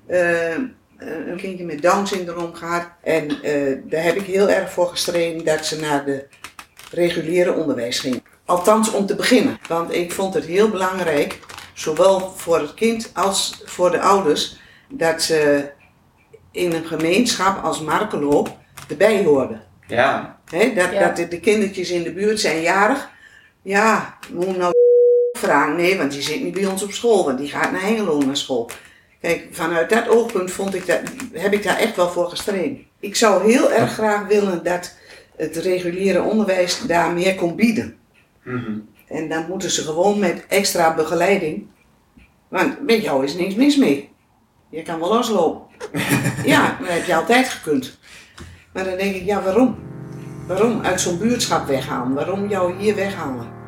eh, 0.06 0.52
een 0.96 1.36
kindje 1.36 1.64
met 1.64 1.82
Down 1.82 2.04
syndroom 2.06 2.54
gehad. 2.54 2.88
En 3.02 3.42
eh, 3.42 3.78
daar 3.84 4.02
heb 4.02 4.14
ik 4.14 4.26
heel 4.26 4.50
erg 4.50 4.70
voor 4.70 4.86
gestreden 4.86 5.44
dat 5.44 5.66
ze 5.66 5.80
naar 5.80 6.04
de 6.04 6.26
reguliere 6.92 7.52
onderwijs 7.54 7.98
ging. 7.98 8.22
Althans 8.44 8.90
om 8.92 9.06
te 9.06 9.14
beginnen. 9.14 9.58
Want 9.68 9.94
ik 9.94 10.12
vond 10.12 10.34
het 10.34 10.44
heel 10.44 10.70
belangrijk, 10.70 11.38
zowel 11.74 12.20
voor 12.36 12.58
het 12.58 12.74
kind 12.74 13.10
als 13.14 13.62
voor 13.64 13.90
de 13.90 14.00
ouders, 14.00 14.60
dat 14.88 15.22
ze 15.22 15.70
in 16.50 16.72
een 16.72 16.84
gemeenschap 16.86 17.64
als 17.64 17.80
Markelo 17.80 18.46
erbij 18.88 19.24
hoorden. 19.24 19.62
Ja. 19.86 20.38
Dat, 20.50 20.74
Ja. 20.74 20.98
dat 21.06 21.16
de, 21.16 21.28
de 21.28 21.40
kindertjes 21.40 21.90
in 21.90 22.02
de 22.02 22.12
buurt 22.12 22.40
zijn 22.40 22.60
jarig. 22.60 23.10
Ja, 23.62 24.18
moet 24.32 24.56
nou 24.56 24.72
vragen? 25.40 25.76
Nee, 25.76 25.98
want 25.98 26.12
die 26.12 26.22
zit 26.22 26.42
niet 26.42 26.54
bij 26.54 26.66
ons 26.66 26.82
op 26.82 26.92
school, 26.92 27.24
want 27.24 27.38
die 27.38 27.48
gaat 27.48 27.72
naar 27.72 27.82
Hengelo 27.82 28.18
naar 28.18 28.36
school. 28.36 28.70
Kijk, 29.20 29.48
vanuit 29.50 29.90
dat 29.90 30.08
oogpunt 30.08 30.50
vond 30.50 30.74
ik 30.74 30.86
dat, 30.86 31.00
heb 31.32 31.52
ik 31.52 31.62
daar 31.62 31.76
echt 31.76 31.96
wel 31.96 32.10
voor 32.10 32.28
gestreden. 32.28 32.86
Ik 33.00 33.16
zou 33.16 33.52
heel 33.52 33.72
erg 33.72 33.92
graag 33.92 34.26
willen 34.26 34.64
dat 34.64 34.94
het 35.36 35.56
reguliere 35.56 36.22
onderwijs 36.22 36.80
daar 36.86 37.12
meer 37.12 37.34
kon 37.34 37.56
bieden. 37.56 37.96
En 39.08 39.28
dan 39.28 39.46
moeten 39.48 39.70
ze 39.70 39.82
gewoon 39.82 40.18
met 40.18 40.44
extra 40.48 40.94
begeleiding. 40.94 41.66
Want 42.48 42.86
met 42.86 43.02
jou 43.02 43.24
is 43.24 43.34
niks 43.34 43.54
mis 43.54 43.76
mee. 43.76 44.10
Je 44.70 44.82
kan 44.82 45.00
wel 45.00 45.08
loslopen. 45.08 45.66
ja, 46.44 46.76
dat 46.80 46.88
heb 46.88 47.04
je 47.04 47.14
altijd 47.14 47.48
gekund. 47.48 47.98
Maar 48.72 48.84
dan 48.84 48.96
denk 48.96 49.14
ik, 49.14 49.24
ja, 49.24 49.42
waarom? 49.42 49.78
Waarom 50.46 50.80
uit 50.82 51.00
zo'n 51.00 51.18
buurtschap 51.18 51.66
weghalen? 51.66 52.14
Waarom 52.14 52.48
jou 52.48 52.74
hier 52.78 52.94
weghalen? 52.94 53.59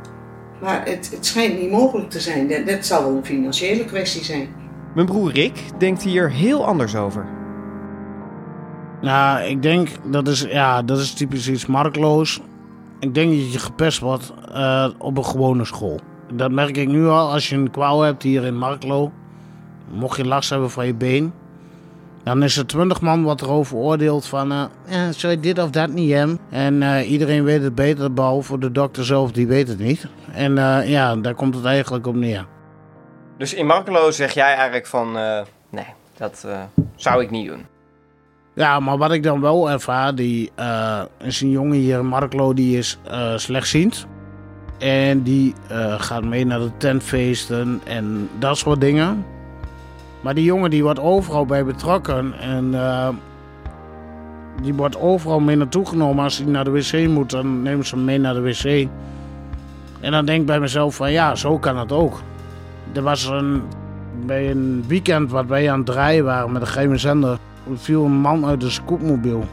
Maar 0.62 0.84
het, 0.84 1.10
het 1.10 1.26
schijnt 1.26 1.60
niet 1.60 1.70
mogelijk 1.70 2.10
te 2.10 2.20
zijn. 2.20 2.48
Dat, 2.48 2.66
dat 2.66 2.86
zal 2.86 3.02
wel 3.02 3.16
een 3.16 3.24
financiële 3.24 3.84
kwestie 3.84 4.24
zijn. 4.24 4.48
Mijn 4.94 5.06
broer 5.06 5.32
Rick 5.32 5.62
denkt 5.78 6.02
hier 6.02 6.30
heel 6.30 6.66
anders 6.66 6.96
over. 6.96 7.26
Nou, 9.00 9.42
ik 9.42 9.62
denk 9.62 9.88
dat 10.04 10.28
is, 10.28 10.40
ja, 10.40 10.82
dat 10.82 10.98
is 10.98 11.14
typisch 11.14 11.48
iets 11.48 11.66
markloos. 11.66 12.40
Ik 13.00 13.14
denk 13.14 13.30
dat 13.30 13.52
je 13.52 13.58
gepest 13.58 13.98
wordt 13.98 14.32
eh, 14.52 14.88
op 14.98 15.16
een 15.16 15.24
gewone 15.24 15.64
school. 15.64 16.00
Dat 16.32 16.50
merk 16.50 16.76
ik 16.76 16.88
nu 16.88 17.06
al. 17.06 17.30
Als 17.30 17.48
je 17.48 17.56
een 17.56 17.70
kwaal 17.70 18.00
hebt 18.00 18.22
hier 18.22 18.44
in 18.44 18.58
Marklo, 18.58 19.12
mocht 19.90 20.16
je 20.16 20.24
last 20.24 20.50
hebben 20.50 20.70
van 20.70 20.86
je 20.86 20.94
been, 20.94 21.32
dan 22.24 22.42
is 22.42 22.56
er 22.56 22.66
twintig 22.66 23.00
man 23.00 23.22
wat 23.24 23.40
erover 23.42 23.76
oordeelt 23.76 24.26
van, 24.26 24.52
eh 24.52 24.64
ja, 24.86 25.12
zou 25.12 25.32
je 25.32 25.40
dit 25.40 25.58
of 25.58 25.70
dat 25.70 25.90
niet 25.90 26.12
hebben? 26.12 26.38
En 26.50 26.82
eh, 26.82 27.10
iedereen 27.10 27.44
weet 27.44 27.62
het 27.62 27.74
beter, 27.74 28.12
behalve 28.12 28.58
de 28.58 28.72
dokter 28.72 29.04
zelf, 29.04 29.32
die 29.32 29.46
weet 29.46 29.68
het 29.68 29.78
niet. 29.78 30.06
En 30.32 30.58
eh, 30.58 30.88
ja, 30.90 31.16
daar 31.16 31.34
komt 31.34 31.54
het 31.54 31.64
eigenlijk 31.64 32.06
op 32.06 32.14
neer. 32.14 32.46
Dus 33.38 33.54
in 33.54 33.66
Markelo 33.66 34.10
zeg 34.10 34.32
jij 34.32 34.54
eigenlijk 34.54 34.86
van, 34.86 35.16
eh, 35.18 35.40
nee, 35.70 35.86
dat 36.16 36.44
eh, 36.46 36.58
zou 36.96 37.22
ik 37.22 37.30
niet 37.30 37.48
doen. 37.48 37.66
Ja, 38.54 38.80
maar 38.80 38.98
wat 38.98 39.12
ik 39.12 39.22
dan 39.22 39.40
wel 39.40 39.70
ervaar, 39.70 40.14
die 40.14 40.50
eh, 40.54 41.02
is 41.18 41.40
een 41.40 41.50
jongen 41.50 41.76
hier 41.78 41.98
in 41.98 42.06
Marklo, 42.06 42.54
die 42.54 42.78
is 42.78 42.98
eh, 43.04 43.36
slechtziend. 43.36 44.06
En 44.78 45.22
die 45.22 45.54
eh, 45.68 46.00
gaat 46.00 46.24
mee 46.24 46.46
naar 46.46 46.58
de 46.58 46.76
tentfeesten 46.76 47.80
en 47.84 48.28
dat 48.38 48.58
soort 48.58 48.80
dingen. 48.80 49.24
Maar 50.22 50.34
die 50.34 50.44
jongen 50.44 50.70
die 50.70 50.82
wordt 50.82 51.00
overal 51.00 51.46
bij 51.46 51.64
betrokken 51.64 52.32
en 52.40 52.74
eh, 52.74 53.08
die 54.62 54.74
wordt 54.74 55.00
overal 55.00 55.40
mee 55.40 55.56
naartoe 55.56 55.86
genomen. 55.86 56.24
Als 56.24 56.38
hij 56.38 56.46
naar 56.46 56.64
de 56.64 56.70
wc 56.70 57.08
moet, 57.08 57.30
dan 57.30 57.62
nemen 57.62 57.86
ze 57.86 57.94
hem 57.94 58.04
mee 58.04 58.18
naar 58.18 58.34
de 58.34 58.40
wc. 58.40 58.88
En 60.00 60.12
dan 60.12 60.24
denk 60.24 60.40
ik 60.40 60.46
bij 60.46 60.60
mezelf 60.60 60.94
van 60.94 61.12
ja, 61.12 61.34
zo 61.34 61.58
kan 61.58 61.78
het 61.78 61.92
ook. 61.92 62.20
Er 62.92 63.02
was 63.02 63.24
een, 63.24 63.62
bij 64.26 64.50
een 64.50 64.84
weekend 64.86 65.30
wat 65.30 65.46
wij 65.46 65.70
aan 65.70 65.76
het 65.76 65.86
draaien 65.86 66.24
waren 66.24 66.52
met 66.52 66.62
een 66.62 66.68
geheime 66.68 66.96
zender. 66.96 67.38
Er 67.70 67.78
viel 67.78 68.04
een 68.04 68.12
man 68.12 68.46
uit 68.46 68.62
een 68.62 68.70
scootmobiel. 68.70 69.44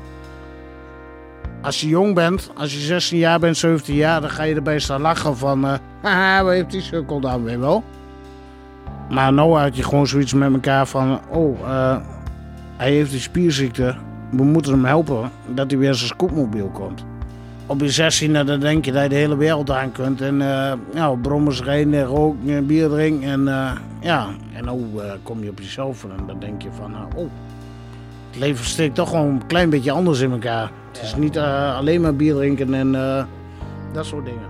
Als 1.62 1.82
je 1.82 1.88
jong 1.88 2.16
bent, 2.16 2.52
als 2.56 2.74
je 2.74 2.80
16 2.80 3.18
jaar 3.18 3.40
bent, 3.40 3.58
17 3.58 3.96
jaar, 3.96 4.22
dan 4.22 4.30
ga 4.30 4.44
je 4.44 4.56
erbij 4.56 4.80
staan 4.80 5.02
lachen 5.02 5.38
van... 5.38 5.66
eh 5.66 5.74
haha, 6.04 6.44
wat 6.44 6.54
heeft 6.54 6.72
die 6.72 6.82
sukkel 6.82 7.20
dan 7.20 7.44
weer 7.44 7.60
wel? 7.60 7.84
Maar 9.10 9.34
nou 9.34 9.60
had 9.60 9.76
je 9.76 9.84
gewoon 9.84 10.08
zoiets 10.08 10.34
met 10.34 10.54
elkaar 10.54 10.88
van... 10.88 11.20
Oh, 11.30 11.60
eh, 11.60 11.98
hij 12.78 12.92
heeft 12.92 13.12
die 13.12 13.20
spierziekte. 13.20 13.96
We 14.32 14.44
moeten 14.44 14.72
hem 14.72 14.86
helpen 14.86 15.32
dat 15.48 15.72
hij 15.72 15.80
weer 15.80 15.94
zijn 15.94 16.08
scootmobiel 16.10 16.70
komt. 16.74 17.06
Op 17.66 17.82
je 17.82 17.90
16 17.90 18.34
dan 18.34 18.60
denk 18.60 18.86
je 18.86 18.92
dat 18.92 19.04
je 19.04 19.10
de 19.10 19.16
hele 19.16 19.38
wereld 19.38 19.72
aan 19.72 19.92
kunt. 19.92 20.22
En 20.22 20.42
eh 20.42 20.74
ja, 20.94 21.12
op 21.12 21.22
brommers 21.22 21.62
rijden, 21.64 22.04
roken, 22.04 22.50
en 22.50 22.66
bier 22.66 22.90
drinken. 22.90 23.30
En 23.30 23.48
eh, 23.48 23.72
ja, 24.00 24.28
en 24.54 24.66
nou 24.66 24.82
eh, 24.98 25.12
kom 25.24 25.44
je 25.44 25.50
op 25.50 25.60
jezelf 25.60 26.04
en 26.04 26.26
dan 26.28 26.40
denk 26.40 26.62
je 26.62 26.70
van... 26.72 26.94
eh, 26.94 27.00
oh, 27.16 27.30
het 28.30 28.40
leven 28.40 28.66
steekt 28.66 28.96
toch 28.96 29.10
gewoon 29.10 29.28
een 29.28 29.48
klein 29.48 29.70
beetje 29.70 29.92
anders 29.92 30.20
in 30.20 30.32
elkaar. 30.32 30.72
Het 30.92 31.02
is 31.02 31.16
niet 31.16 31.36
eh, 31.36 31.76
alleen 31.78 32.02
maar 32.02 32.16
bier 32.16 32.36
drinken 32.36 32.74
en 32.74 32.96
eh, 32.96 33.24
dat 33.94 34.06
soort 34.06 34.26
dingen. 34.26 34.48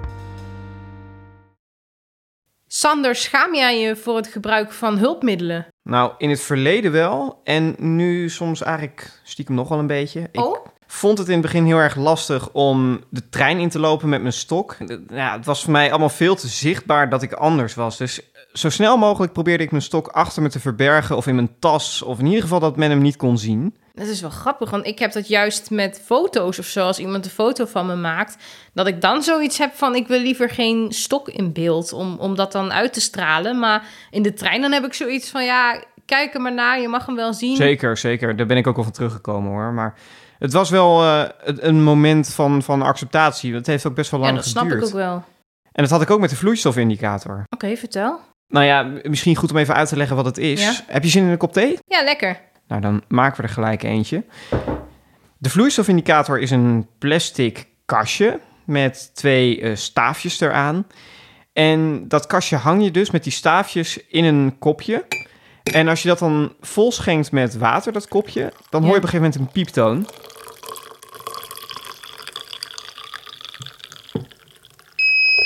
Sander, 2.80 3.16
schaam 3.16 3.56
jij 3.56 3.80
je 3.80 3.96
voor 3.96 4.16
het 4.16 4.28
gebruik 4.28 4.72
van 4.72 4.98
hulpmiddelen? 4.98 5.68
Nou, 5.84 6.12
in 6.18 6.30
het 6.30 6.42
verleden 6.42 6.92
wel. 6.92 7.42
En 7.44 7.76
nu 7.78 8.30
soms 8.30 8.62
eigenlijk 8.62 9.20
stiekem 9.24 9.56
nog 9.56 9.70
wel 9.70 9.80
een 9.80 9.88
beetje. 9.88 10.30
Ik 10.32 10.42
Oh? 10.42 10.66
vond 10.88 11.18
het 11.18 11.28
in 11.28 11.34
het 11.34 11.42
begin 11.42 11.66
heel 11.66 11.78
erg 11.78 11.96
lastig 11.96 12.52
om 12.52 13.04
de 13.10 13.30
trein 13.30 13.60
in 13.60 13.70
te 13.70 13.80
lopen 13.80 14.10
met 14.10 14.22
mijn 14.22 14.34
stok. 14.34 14.78
Ja, 15.08 15.36
het 15.38 15.46
was 15.46 15.64
voor 15.64 15.72
mij 15.72 15.90
allemaal 15.90 16.10
veel 16.10 16.36
te 16.36 16.48
zichtbaar 16.48 17.10
dat 17.10 17.22
ik 17.22 17.34
anders 17.34 17.76
was. 17.76 17.98
Dus 17.98 18.22
zo 18.54 18.70
snel 18.70 18.98
mogelijk 18.98 19.34
probeerde 19.34 19.64
ik 19.64 19.72
mijn 19.72 19.84
stok 19.84 20.08
achter 20.08 20.42
me 20.42 20.50
te 20.50 20.60
verbergen 20.60 21.18
of 21.18 21.28
in 21.28 21.36
mijn 21.36 21.56
tas. 21.60 22.02
Of 22.02 22.20
in 22.20 22.26
ieder 22.26 22.42
geval 22.42 22.60
dat 22.60 22.78
men 22.78 22.90
hem 22.90 23.02
niet 23.02 23.18
kon 23.18 23.38
zien. 23.38 23.76
Dat 24.00 24.08
is 24.08 24.22
wel 24.22 24.30
grappig, 24.30 24.70
want 24.70 24.86
ik 24.86 25.00
heb 25.00 25.12
dat 25.12 25.28
juist 25.28 25.70
met 25.70 26.02
foto's 26.06 26.60
of 26.60 26.66
zo. 26.66 26.86
Als 26.86 27.00
iemand 27.00 27.26
een 27.26 27.32
foto 27.32 27.66
van 27.66 27.86
me 27.86 27.96
maakt, 27.96 28.38
dat 28.74 28.88
ik 28.88 29.02
dan 29.02 29.24
zoiets 29.24 29.58
heb 29.58 29.74
van... 29.74 29.96
ik 29.96 30.08
wil 30.08 30.20
liever 30.20 30.50
geen 30.50 30.92
stok 30.92 31.28
in 31.30 31.54
beeld 31.54 31.94
om, 31.94 32.18
om 32.20 32.36
dat 32.36 32.52
dan 32.52 32.72
uit 32.72 32.94
te 32.94 33.02
stralen. 33.02 33.60
Maar 33.60 33.84
in 34.12 34.22
de 34.22 34.34
trein 34.34 34.62
dan 34.62 34.72
heb 34.72 34.86
ik 34.86 34.94
zoiets 34.94 35.30
van, 35.30 35.46
ja, 35.46 35.84
kijk 36.06 36.34
er 36.34 36.42
maar 36.42 36.54
naar. 36.54 36.82
Je 36.82 36.88
mag 36.88 37.06
hem 37.06 37.16
wel 37.16 37.34
zien. 37.34 37.56
Zeker, 37.56 37.98
zeker. 37.98 38.36
Daar 38.36 38.46
ben 38.46 38.58
ik 38.58 38.68
ook 38.68 38.78
al 38.78 38.84
van 38.84 38.92
teruggekomen 38.92 39.52
hoor. 39.52 39.72
Maar 39.74 39.94
het 40.40 40.54
was 40.54 40.70
wel 40.70 41.04
eh, 41.04 41.24
een- 41.44 41.84
moment 41.84 42.34
van, 42.34 42.64
van 42.64 42.82
acceptatie. 42.82 43.54
Het 43.54 43.68
heeft 43.68 43.86
ook 43.88 43.96
best 43.96 44.12
wel 44.12 44.20
Ja, 44.20 44.26
lang 44.26 44.38
dat 44.38 44.48
snap 44.48 44.64
geduurd. 44.64 44.82
ik 44.82 44.88
ook 44.90 44.96
wel. 44.96 45.24
En 45.72 45.84
dat 45.84 45.90
had 45.90 46.02
ik 46.02 46.10
ook 46.10 46.20
met 46.20 46.30
de 46.30 46.36
vloeistofindicator. 46.36 47.44
Oké, 47.50 47.76
vertel. 47.76 48.20
Nou 48.48 48.66
ja, 48.66 48.92
misschien 49.04 49.36
goed 49.36 49.52
om 49.52 49.58
even 49.58 49.76
uit 49.76 49.90
te 49.90 49.98
leggen 49.98 50.16
wat 50.16 50.26
het 50.26 50.38
is. 50.38 50.62
Ja. 50.64 50.74
Heb 50.88 51.04
je 51.04 51.10
zin 51.10 51.24
in 51.24 51.30
een 51.30 51.38
kop 51.38 51.54
thee? 51.54 51.78
Ja, 51.86 52.04
lekker. 52.04 52.40
Nou, 52.70 52.82
dan 52.82 53.04
maken 53.08 53.38
we 53.42 53.48
er 53.48 53.54
gelijk 53.54 53.84
eentje. 53.84 54.24
De 55.38 55.50
vloeistofindicator 55.50 56.40
is 56.40 56.52
een 56.52 56.88
plastic 56.98 57.68
kastje 57.86 58.40
met 58.64 59.12
twee 59.16 59.62
eh, 59.62 59.76
staafjes 59.76 60.40
eraan. 60.40 60.88
En 61.54 62.08
dat 62.08 62.28
kastje 62.28 62.56
hang 62.56 62.84
je 62.84 62.92
dus 62.92 63.12
met 63.12 63.24
die 63.24 63.32
staafjes 63.32 64.08
in 64.08 64.24
een 64.24 64.56
kopje. 64.60 65.06
En 65.74 65.88
als 65.88 66.02
je 66.02 66.08
dat 66.08 66.20
dan 66.20 66.54
vol 66.62 66.92
schenkt 66.92 67.32
met 67.32 67.58
water, 67.58 67.94
dat 67.94 68.08
kopje, 68.08 68.54
dan 68.70 68.82
hoor 68.82 68.92
je 68.92 68.98
op 68.98 69.04
een 69.04 69.10
gegeven 69.10 69.32
moment 69.32 69.36
een 69.36 69.52
pieptoon. 69.52 70.08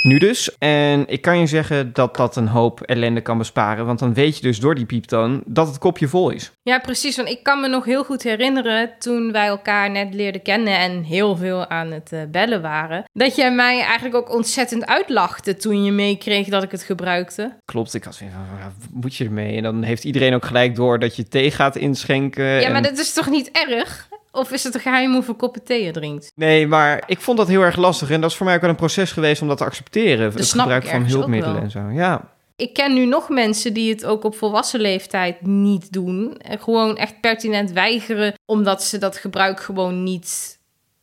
Nu 0.03 0.17
dus. 0.17 0.57
En 0.57 1.07
ik 1.07 1.21
kan 1.21 1.39
je 1.39 1.47
zeggen 1.47 1.93
dat 1.93 2.15
dat 2.15 2.35
een 2.35 2.47
hoop 2.47 2.81
ellende 2.81 3.21
kan 3.21 3.37
besparen. 3.37 3.85
Want 3.85 3.99
dan 3.99 4.13
weet 4.13 4.35
je 4.35 4.41
dus 4.41 4.59
door 4.59 4.75
die 4.75 4.85
pieptoon 4.85 5.43
dat 5.45 5.67
het 5.67 5.77
kopje 5.77 6.07
vol 6.07 6.29
is. 6.29 6.51
Ja, 6.63 6.79
precies. 6.79 7.15
Want 7.15 7.29
ik 7.29 7.43
kan 7.43 7.61
me 7.61 7.67
nog 7.67 7.85
heel 7.85 8.03
goed 8.03 8.23
herinneren 8.23 8.91
toen 8.99 9.31
wij 9.31 9.47
elkaar 9.47 9.91
net 9.91 10.13
leerden 10.13 10.41
kennen 10.41 10.79
en 10.79 11.03
heel 11.03 11.35
veel 11.35 11.69
aan 11.69 11.91
het 11.91 12.11
eh, 12.11 12.19
bellen 12.31 12.61
waren. 12.61 13.03
Dat 13.13 13.35
jij 13.35 13.53
mij 13.53 13.81
eigenlijk 13.81 14.15
ook 14.15 14.35
ontzettend 14.35 14.85
uitlachte 14.85 15.55
toen 15.55 15.83
je 15.83 15.91
meekreeg 15.91 16.47
dat 16.47 16.63
ik 16.63 16.71
het 16.71 16.83
gebruikte. 16.83 17.55
Klopt, 17.65 17.93
ik 17.93 18.03
had 18.03 18.15
zoiets 18.15 18.35
van, 18.35 18.73
moet 18.91 19.15
je 19.15 19.25
ermee? 19.25 19.57
En 19.57 19.63
dan 19.63 19.83
heeft 19.83 20.03
iedereen 20.03 20.33
ook 20.33 20.45
gelijk 20.45 20.75
door 20.75 20.99
dat 20.99 21.15
je 21.15 21.27
thee 21.27 21.51
gaat 21.51 21.75
inschenken. 21.75 22.45
Ja, 22.45 22.71
maar 22.71 22.81
dat 22.81 22.97
is 22.97 23.13
toch 23.13 23.29
niet 23.29 23.51
erg? 23.51 24.07
Of 24.36 24.52
is 24.52 24.63
het 24.63 24.74
een 24.74 24.80
geheim 24.80 25.13
hoeveel 25.13 25.36
koppen 25.36 25.63
thee 25.63 25.84
je 25.84 25.91
drinkt? 25.91 26.32
Nee, 26.36 26.67
maar 26.67 27.04
ik 27.06 27.22
vond 27.22 27.38
dat 27.38 27.48
heel 27.48 27.62
erg 27.62 27.76
lastig. 27.76 28.10
En 28.10 28.22
dat 28.22 28.30
is 28.30 28.36
voor 28.36 28.46
mij 28.46 28.56
ook 28.56 28.62
wel 28.62 28.69
een 28.69 28.76
proces 28.76 29.12
geweest 29.12 29.41
om 29.41 29.48
dat 29.48 29.58
te 29.58 29.63
accepteren. 29.63 30.34
het 30.34 30.52
gebruik 30.52 30.84
ik 30.84 30.89
van 30.89 31.06
hulpmiddelen 31.06 31.62
en 31.62 31.72
zo. 31.72 31.89
Ja, 31.89 32.32
Ik 32.56 32.74
ken 32.74 32.93
nu 32.93 33.06
nog 33.06 33.30
mensen 33.30 33.74
die 33.74 33.93
het 33.93 34.06
ook 34.06 34.24
op 34.24 34.36
volwassen 34.36 34.80
leeftijd 34.80 35.41
niet 35.41 35.91
doen. 35.91 36.38
En 36.38 36.60
gewoon 36.60 36.98
echt 36.98 37.22
pertinent 37.22 37.72
weigeren, 37.72 38.34
omdat 38.46 38.84
ze 38.84 38.98
dat 38.98 39.17
gebruik 39.17 39.60
gewoon 39.60 40.04
niet, 40.04 40.60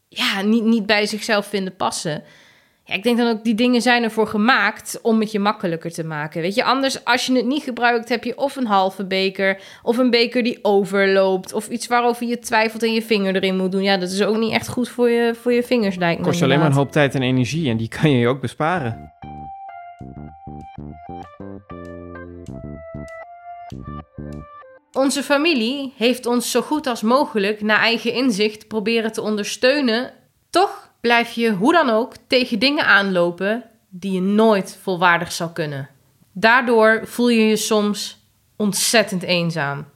ja, 0.09 0.43
niet, 0.43 0.65
niet 0.65 0.87
bij 0.87 1.07
zichzelf 1.07 1.47
vinden 1.47 1.77
passen. 1.77 2.23
Ja, 2.91 2.97
ik 2.97 3.03
denk 3.03 3.19
dan 3.19 3.29
ook, 3.29 3.45
die 3.45 3.55
dingen 3.55 3.83
zijn 3.83 4.03
ervoor 4.03 4.27
gemaakt 4.27 4.99
om 5.03 5.21
het 5.21 5.33
je 5.33 5.39
makkelijker 5.39 5.93
te 5.93 6.05
maken. 6.05 6.43
Weet 6.43 6.55
je, 6.55 6.65
anders 6.65 7.05
als 7.05 7.27
je 7.27 7.33
het 7.37 7.47
niet 7.47 7.63
gebruikt, 7.63 8.09
heb 8.09 8.25
je 8.25 8.39
of 8.39 8.57
een 8.57 8.67
halve 8.67 9.05
beker, 9.05 9.61
of 9.83 9.99
een 9.99 10.11
beker 10.11 10.43
die 10.43 10.59
overloopt, 10.63 11.53
of 11.53 11.69
iets 11.69 11.87
waarover 11.87 12.27
je 12.27 12.39
twijfelt 12.39 12.83
en 12.83 12.93
je 12.93 13.03
vinger 13.03 13.35
erin 13.35 13.57
moet 13.57 13.73
doen. 13.73 13.83
Ja, 13.83 13.97
dat 13.97 14.11
is 14.11 14.23
ook 14.23 14.37
niet 14.37 14.53
echt 14.53 14.69
goed 14.69 14.89
voor 14.89 15.11
je, 15.11 15.35
voor 15.35 15.53
je 15.53 15.63
vingers, 15.63 15.97
lijkt 15.97 16.19
me 16.19 16.27
kost 16.27 16.39
je 16.39 16.45
alleen 16.45 16.59
maar 16.59 16.67
een 16.67 16.73
hoop 16.73 16.93
tijd 16.93 17.15
en 17.15 17.23
energie. 17.23 17.71
En 17.71 17.77
die 17.77 17.89
kan 17.89 18.11
je 18.11 18.19
je 18.19 18.29
ook 18.29 18.41
besparen. 18.41 19.13
Onze 24.93 25.23
familie 25.23 25.93
heeft 25.97 26.27
ons 26.27 26.51
zo 26.51 26.61
goed 26.61 26.87
als 26.87 27.03
mogelijk 27.03 27.63
naar 27.63 27.81
eigen 27.81 28.13
inzicht 28.13 28.69
proberen 28.69 29.13
te 29.13 29.21
ondersteunen. 29.23 30.13
Toch 30.51 30.90
blijf 31.01 31.33
je 31.33 31.53
hoe 31.53 31.73
dan 31.73 31.91
ook 31.91 32.15
tegen 32.27 32.59
dingen 32.59 32.85
aanlopen 32.85 33.71
die 33.89 34.13
je 34.13 34.21
nooit 34.21 34.79
volwaardig 34.83 35.33
zal 35.33 35.53
kunnen. 35.53 35.89
Daardoor 36.33 37.01
voel 37.05 37.29
je 37.29 37.47
je 37.47 37.57
soms 37.57 38.19
ontzettend 38.57 39.23
eenzaam. 39.23 39.91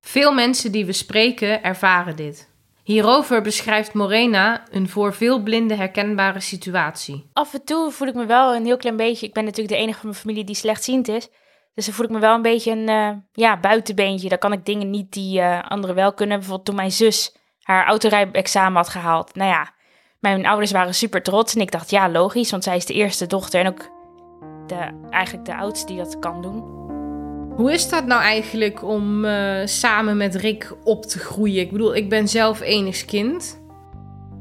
Veel 0.00 0.32
mensen 0.32 0.72
die 0.72 0.86
we 0.86 0.92
spreken 0.92 1.62
ervaren 1.62 2.16
dit. 2.16 2.48
Hierover 2.82 3.42
beschrijft 3.42 3.94
Morena 3.94 4.62
een 4.70 4.88
voor 4.88 5.14
veel 5.14 5.42
blinden 5.42 5.76
herkenbare 5.76 6.40
situatie. 6.40 7.30
Af 7.32 7.54
en 7.54 7.64
toe 7.64 7.90
voel 7.90 8.08
ik 8.08 8.14
me 8.14 8.26
wel 8.26 8.54
een 8.54 8.64
heel 8.64 8.76
klein 8.76 8.96
beetje. 8.96 9.26
Ik 9.26 9.32
ben 9.32 9.44
natuurlijk 9.44 9.74
de 9.74 9.80
enige 9.80 9.98
van 9.98 10.08
mijn 10.08 10.20
familie 10.20 10.44
die 10.44 10.54
slechtziend 10.54 11.08
is. 11.08 11.28
Dus 11.74 11.86
dan 11.86 11.94
voel 11.94 12.04
ik 12.04 12.12
me 12.12 12.18
wel 12.18 12.34
een 12.34 12.42
beetje 12.42 12.70
een 12.70 12.88
eh, 12.88 13.10
ja, 13.32 13.60
buitenbeentje. 13.60 14.28
Dan 14.28 14.38
kan 14.38 14.52
ik 14.52 14.64
dingen 14.64 14.90
niet 14.90 15.12
die 15.12 15.40
eh, 15.40 15.70
anderen 15.70 15.96
wel 15.96 16.14
kunnen. 16.14 16.36
Bijvoorbeeld 16.36 16.66
toen 16.66 16.76
mijn 16.76 16.92
zus 16.92 17.36
haar 17.62 17.86
autorijexamen 17.86 18.76
had 18.76 18.88
gehaald. 18.88 19.34
Nou 19.34 19.50
ja, 19.50 19.74
mijn 20.20 20.46
ouders 20.46 20.70
waren 20.70 20.94
super 20.94 21.22
trots. 21.22 21.54
En 21.54 21.60
ik 21.60 21.70
dacht, 21.70 21.90
ja, 21.90 22.10
logisch, 22.10 22.50
want 22.50 22.64
zij 22.64 22.76
is 22.76 22.86
de 22.86 22.94
eerste 22.94 23.26
dochter. 23.26 23.60
En 23.60 23.66
ook 23.66 23.90
de, 24.66 25.06
eigenlijk 25.10 25.46
de 25.46 25.56
oudste 25.56 25.86
die 25.86 25.96
dat 25.96 26.18
kan 26.18 26.42
doen. 26.42 26.76
Hoe 27.56 27.72
is 27.72 27.88
dat 27.88 28.06
nou 28.06 28.22
eigenlijk 28.22 28.84
om 28.84 29.24
eh, 29.24 29.66
samen 29.66 30.16
met 30.16 30.34
Rick 30.34 30.74
op 30.84 31.04
te 31.04 31.18
groeien? 31.18 31.60
Ik 31.60 31.72
bedoel, 31.72 31.94
ik 31.94 32.08
ben 32.08 32.28
zelf 32.28 32.60
enigskind. 32.60 33.60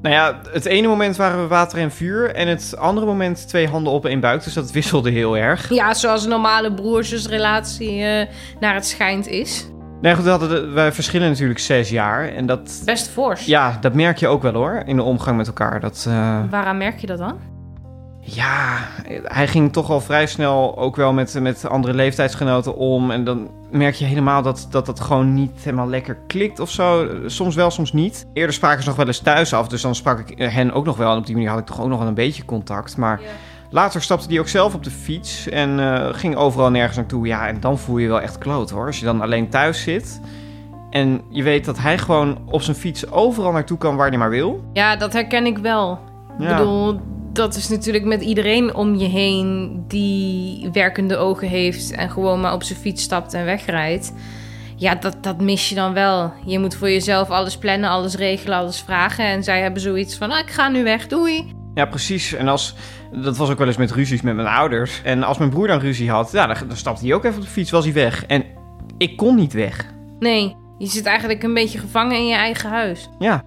Nou 0.01 0.15
ja, 0.15 0.41
het 0.51 0.65
ene 0.65 0.87
moment 0.87 1.15
waren 1.15 1.41
we 1.41 1.47
water 1.47 1.79
en 1.79 1.91
vuur. 1.91 2.35
En 2.35 2.47
het 2.47 2.77
andere 2.77 3.05
moment 3.05 3.47
twee 3.47 3.67
handen 3.67 3.93
op 3.93 4.05
één 4.05 4.19
buik. 4.19 4.43
Dus 4.43 4.53
dat 4.53 4.71
wisselde 4.71 5.09
heel 5.09 5.37
erg. 5.37 5.69
Ja, 5.69 5.93
zoals 5.93 6.23
een 6.23 6.29
normale 6.29 6.73
broer-zusrelatie 6.73 8.03
eh, 8.03 8.27
naar 8.59 8.73
het 8.73 8.87
schijnt 8.87 9.27
is. 9.27 9.67
Nee, 10.01 10.15
goed, 10.15 10.23
we, 10.23 10.29
hadden 10.29 10.73
wij 10.73 10.91
verschillen 10.91 11.29
natuurlijk 11.29 11.59
zes 11.59 11.89
jaar. 11.89 12.27
En 12.29 12.45
dat, 12.45 12.81
Best 12.85 13.07
fors. 13.07 13.45
ja, 13.45 13.77
dat 13.81 13.93
merk 13.93 14.17
je 14.17 14.27
ook 14.27 14.41
wel 14.41 14.53
hoor. 14.53 14.83
In 14.85 14.95
de 14.95 15.03
omgang 15.03 15.37
met 15.37 15.47
elkaar. 15.47 15.79
Dat, 15.79 16.05
eh, 16.07 16.39
Waaraan 16.49 16.77
merk 16.77 16.99
je 16.99 17.07
dat 17.07 17.17
dan? 17.17 17.37
Ja, 18.21 18.77
hij 19.23 19.47
ging 19.47 19.73
toch 19.73 19.89
al 19.89 20.01
vrij 20.01 20.25
snel 20.27 20.77
ook 20.77 20.95
wel 20.95 21.13
met, 21.13 21.39
met 21.39 21.69
andere 21.69 21.93
leeftijdsgenoten 21.93 22.75
om. 22.75 23.11
En 23.11 23.23
dan 23.23 23.49
merk 23.71 23.95
je 23.95 24.05
helemaal 24.05 24.41
dat, 24.41 24.67
dat 24.69 24.85
dat 24.85 24.99
gewoon 24.99 25.33
niet 25.33 25.51
helemaal 25.63 25.87
lekker 25.89 26.17
klikt 26.27 26.59
of 26.59 26.69
zo. 26.69 27.07
Soms 27.25 27.55
wel, 27.55 27.71
soms 27.71 27.93
niet. 27.93 28.25
Eerder 28.33 28.53
spraken 28.53 28.81
ze 28.81 28.87
nog 28.87 28.97
wel 28.97 29.07
eens 29.07 29.19
thuis 29.19 29.53
af, 29.53 29.67
dus 29.67 29.81
dan 29.81 29.95
sprak 29.95 30.19
ik 30.19 30.39
hen 30.51 30.71
ook 30.71 30.85
nog 30.85 30.97
wel. 30.97 31.11
En 31.11 31.17
op 31.17 31.25
die 31.25 31.35
manier 31.35 31.49
had 31.49 31.59
ik 31.59 31.65
toch 31.65 31.81
ook 31.81 31.87
nog 31.87 31.99
wel 31.99 32.07
een 32.07 32.13
beetje 32.13 32.45
contact. 32.45 32.97
Maar 32.97 33.19
later 33.69 34.01
stapte 34.01 34.27
hij 34.29 34.39
ook 34.39 34.47
zelf 34.47 34.73
op 34.73 34.83
de 34.83 34.91
fiets 34.91 35.49
en 35.49 35.79
eh, 35.79 36.13
ging 36.13 36.35
overal 36.35 36.69
nergens 36.69 36.97
naartoe. 36.97 37.27
Ja, 37.27 37.47
en 37.47 37.59
dan 37.59 37.77
voel 37.77 37.97
je 37.97 38.03
je 38.03 38.09
wel 38.09 38.21
echt 38.21 38.37
kloot 38.37 38.69
hoor. 38.69 38.85
Als 38.85 38.99
je 38.99 39.05
dan 39.05 39.21
alleen 39.21 39.49
thuis 39.49 39.81
zit 39.81 40.21
en 40.89 41.21
je 41.29 41.43
weet 41.43 41.65
dat 41.65 41.77
hij 41.77 41.97
gewoon 41.97 42.37
op 42.45 42.61
zijn 42.61 42.77
fiets 42.77 43.11
overal 43.11 43.51
naartoe 43.51 43.77
kan 43.77 43.95
waar 43.95 44.09
hij 44.09 44.17
maar 44.17 44.29
wil. 44.29 44.63
Ja, 44.73 44.95
dat 44.95 45.13
herken 45.13 45.45
ik 45.45 45.57
wel. 45.57 45.99
Ja. 46.39 46.49
Ik 46.49 46.57
bedoel, 46.57 46.99
dat 47.33 47.55
is 47.55 47.67
natuurlijk 47.67 48.05
met 48.05 48.21
iedereen 48.21 48.75
om 48.75 48.95
je 48.95 49.07
heen 49.07 49.83
die 49.87 50.69
werkende 50.71 51.17
ogen 51.17 51.47
heeft 51.47 51.91
en 51.91 52.09
gewoon 52.09 52.41
maar 52.41 52.53
op 52.53 52.63
zijn 52.63 52.79
fiets 52.79 53.03
stapt 53.03 53.33
en 53.33 53.45
wegrijdt. 53.45 54.13
Ja, 54.75 54.95
dat, 54.95 55.15
dat 55.21 55.41
mis 55.41 55.69
je 55.69 55.75
dan 55.75 55.93
wel. 55.93 56.33
Je 56.45 56.59
moet 56.59 56.75
voor 56.75 56.89
jezelf 56.89 57.29
alles 57.29 57.57
plannen, 57.57 57.89
alles 57.89 58.15
regelen, 58.15 58.57
alles 58.57 58.81
vragen. 58.81 59.25
En 59.25 59.43
zij 59.43 59.61
hebben 59.61 59.81
zoiets 59.81 60.17
van, 60.17 60.31
ah, 60.31 60.39
ik 60.39 60.49
ga 60.49 60.69
nu 60.69 60.83
weg, 60.83 61.07
doei. 61.07 61.53
Ja, 61.73 61.85
precies. 61.85 62.33
En 62.33 62.47
als, 62.47 62.75
dat 63.11 63.37
was 63.37 63.49
ook 63.49 63.57
wel 63.57 63.67
eens 63.67 63.77
met 63.77 63.91
ruzies 63.91 64.21
met 64.21 64.35
mijn 64.35 64.47
ouders. 64.47 65.01
En 65.03 65.23
als 65.23 65.37
mijn 65.37 65.49
broer 65.49 65.67
dan 65.67 65.79
ruzie 65.79 66.09
had, 66.09 66.31
ja, 66.31 66.47
dan, 66.47 66.67
dan 66.67 66.77
stapte 66.77 67.05
hij 67.05 67.13
ook 67.13 67.23
even 67.23 67.37
op 67.37 67.43
de 67.43 67.49
fiets, 67.49 67.71
was 67.71 67.85
hij 67.85 67.93
weg. 67.93 68.25
En 68.25 68.45
ik 68.97 69.17
kon 69.17 69.35
niet 69.35 69.53
weg. 69.53 69.85
Nee, 70.19 70.55
je 70.77 70.87
zit 70.87 71.05
eigenlijk 71.05 71.43
een 71.43 71.53
beetje 71.53 71.79
gevangen 71.79 72.17
in 72.17 72.27
je 72.27 72.35
eigen 72.35 72.69
huis. 72.69 73.09
Ja. 73.19 73.43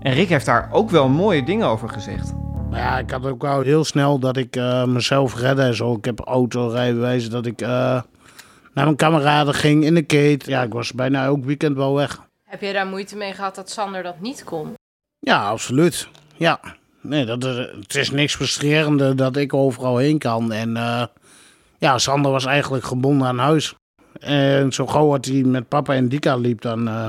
En 0.00 0.12
Rick 0.12 0.28
heeft 0.28 0.46
daar 0.46 0.68
ook 0.72 0.90
wel 0.90 1.08
mooie 1.08 1.44
dingen 1.44 1.66
over 1.66 1.88
gezegd. 1.88 2.32
Maar 2.70 2.80
ja, 2.80 2.98
ik 2.98 3.10
had 3.10 3.26
ook 3.26 3.42
wel 3.42 3.60
heel 3.60 3.84
snel 3.84 4.18
dat 4.18 4.36
ik 4.36 4.56
eh, 4.56 4.84
mezelf 4.84 5.36
redde 5.36 5.62
en 5.62 5.74
zo. 5.74 5.94
Ik 5.94 6.04
heb 6.04 6.20
autorijbewijs, 6.20 7.30
dat 7.30 7.46
ik 7.46 7.60
eh, 7.60 7.68
naar 8.74 8.84
mijn 8.84 8.96
kameraden 8.96 9.54
ging 9.54 9.84
in 9.84 9.94
de 9.94 10.02
kate. 10.02 10.50
Ja, 10.50 10.62
ik 10.62 10.72
was 10.72 10.92
bijna 10.92 11.24
elk 11.24 11.44
weekend 11.44 11.76
wel 11.76 11.94
weg. 11.94 12.20
Heb 12.44 12.60
je 12.60 12.72
daar 12.72 12.86
moeite 12.86 13.16
mee 13.16 13.32
gehad 13.32 13.54
dat 13.54 13.70
Sander 13.70 14.02
dat 14.02 14.20
niet 14.20 14.44
kon? 14.44 14.74
Ja, 15.18 15.48
absoluut. 15.48 16.08
Ja. 16.36 16.60
Nee, 17.00 17.24
dat 17.24 17.44
is, 17.44 17.56
het 17.56 17.94
is 17.94 18.10
niks 18.10 18.34
frustrerender 18.34 19.16
dat 19.16 19.36
ik 19.36 19.54
overal 19.54 19.96
heen 19.96 20.18
kan. 20.18 20.52
En 20.52 20.76
eh, 20.76 21.02
ja, 21.78 21.98
Sander 21.98 22.30
was 22.32 22.44
eigenlijk 22.44 22.84
gebonden 22.84 23.26
aan 23.28 23.38
huis. 23.38 23.74
En 24.20 24.72
zo 24.72 24.86
gauw 24.86 25.10
dat 25.10 25.24
hij 25.24 25.42
met 25.42 25.68
papa 25.68 25.94
en 25.94 26.08
Dika 26.08 26.36
liep, 26.36 26.60
dan 26.60 26.88
eh, 26.88 27.08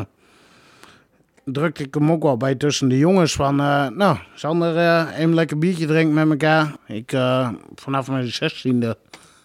drukte 1.45 1.83
ik 1.83 1.93
hem 1.93 2.11
ook 2.11 2.23
wel 2.23 2.37
bij 2.37 2.55
tussen 2.55 2.89
de 2.89 2.97
jongens 2.97 3.33
van... 3.33 3.59
eh, 3.59 3.87
nou, 3.87 4.17
Sander, 4.35 4.77
eh 4.77 5.19
even 5.19 5.33
lekker 5.33 5.57
biertje 5.57 5.85
drinken 5.85 6.13
met 6.13 6.29
elkaar. 6.29 6.75
Ik, 6.87 7.11
eh, 7.11 7.49
vanaf 7.75 8.09
mijn 8.09 8.27
zestiende 8.27 8.97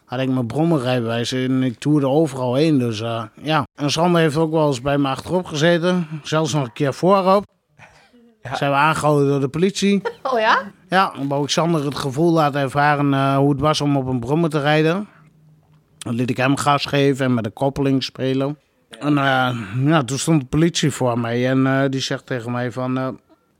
had 0.04 0.20
ik 0.20 0.28
mijn 0.28 0.46
brommerrijbewijs 0.46 1.32
en 1.32 1.62
ik 1.62 1.78
toerde 1.78 2.08
overal 2.08 2.54
heen. 2.54 2.78
Dus 2.78 3.00
eh, 3.00 3.22
ja, 3.42 3.64
en 3.74 3.90
Sander 3.90 4.20
heeft 4.20 4.36
ook 4.36 4.52
wel 4.52 4.66
eens 4.66 4.80
bij 4.80 4.98
me 4.98 5.08
achterop 5.08 5.46
gezeten. 5.46 6.06
Zelfs 6.22 6.52
nog 6.52 6.64
een 6.64 6.72
keer 6.72 6.94
voorop. 6.94 7.44
Zijn 8.52 8.70
we 8.70 8.76
aangehouden 8.76 9.28
door 9.28 9.40
de 9.40 9.48
politie. 9.48 10.02
Oh 10.32 10.38
ja? 10.38 10.62
Ja, 10.88 11.12
dan 11.16 11.28
wou 11.28 11.42
ik 11.42 11.50
Sander 11.50 11.84
het 11.84 11.94
gevoel 11.94 12.32
laten 12.32 12.60
ervaren 12.60 13.14
eh, 13.14 13.36
hoe 13.36 13.50
het 13.50 13.60
was 13.60 13.80
om 13.80 13.96
op 13.96 14.06
een 14.06 14.20
brommer 14.20 14.50
te 14.50 14.60
rijden. 14.60 15.08
Dan 15.98 16.14
liet 16.14 16.30
ik 16.30 16.36
hem 16.36 16.56
gas 16.56 16.84
geven 16.84 17.24
en 17.24 17.34
met 17.34 17.44
de 17.44 17.50
koppeling 17.50 18.04
spelen. 18.04 18.58
En 18.98 19.18
eh, 19.18 19.56
ja, 19.84 20.04
toen 20.04 20.18
stond 20.18 20.40
de 20.40 20.46
politie 20.46 20.90
voor 20.90 21.18
mij 21.18 21.48
en 21.48 21.66
eh, 21.66 21.88
die 21.90 22.00
zegt 22.00 22.26
tegen 22.26 22.52
mij 22.52 22.72
van... 22.72 23.18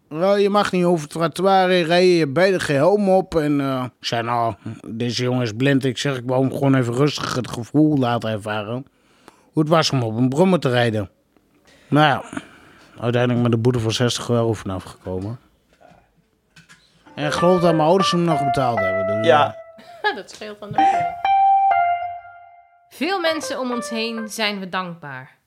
"Wel, 0.09 0.37
je 0.37 0.51
mag 0.51 0.73
niet 0.73 0.85
over 0.85 1.03
het 1.03 1.11
trottoir 1.11 1.69
heen 1.69 1.85
rijden, 1.85 2.09
je 2.09 2.19
hebt 2.19 2.33
beide 2.33 2.61
geen 2.61 2.77
helm 2.77 3.09
op. 3.09 3.35
En 3.35 3.61
ik 4.01 4.07
zei, 4.07 4.23
nou, 4.23 4.55
deze 4.87 5.23
jongen 5.23 5.43
is 5.43 5.53
blind. 5.53 5.85
Ik 5.85 5.99
zeg, 5.99 6.17
ik 6.17 6.23
wou 6.27 6.41
hem 6.41 6.53
gewoon 6.53 6.75
even 6.75 6.95
rustig 6.95 7.35
het 7.35 7.51
gevoel 7.51 7.97
laten 7.97 8.31
ervaren. 8.31 8.87
Hoe 9.53 9.63
het 9.63 9.69
was 9.69 9.91
om 9.91 10.03
op 10.03 10.17
een 10.17 10.29
brommer 10.29 10.59
te 10.59 10.69
rijden. 10.69 11.11
Nou 11.89 12.07
ja, 12.07 12.41
uiteindelijk 13.01 13.43
met 13.43 13.51
de 13.51 13.59
boete 13.59 13.81
van 13.81 13.93
60 13.93 14.29
euro 14.29 14.53
vanaf 14.53 14.85
gekomen. 14.85 15.39
En 17.15 17.27
ik 17.27 17.33
geloof 17.33 17.61
dat 17.61 17.75
mijn 17.75 17.89
ouders 17.89 18.11
hem 18.11 18.25
nog 18.25 18.45
betaald 18.45 18.79
hebben. 18.79 19.23
Dus, 19.23 19.29
eh, 19.29 19.53
dat 20.17 20.31
scheelt 20.31 20.61
dan 20.61 20.69
ook. 20.69 21.25
Veel 22.89 23.21
mensen 23.21 23.61
om 23.61 23.73
ons 23.73 23.91
heen 23.91 24.29
zijn 24.29 24.61
we 24.61 24.69
dankbaar. 24.69 25.39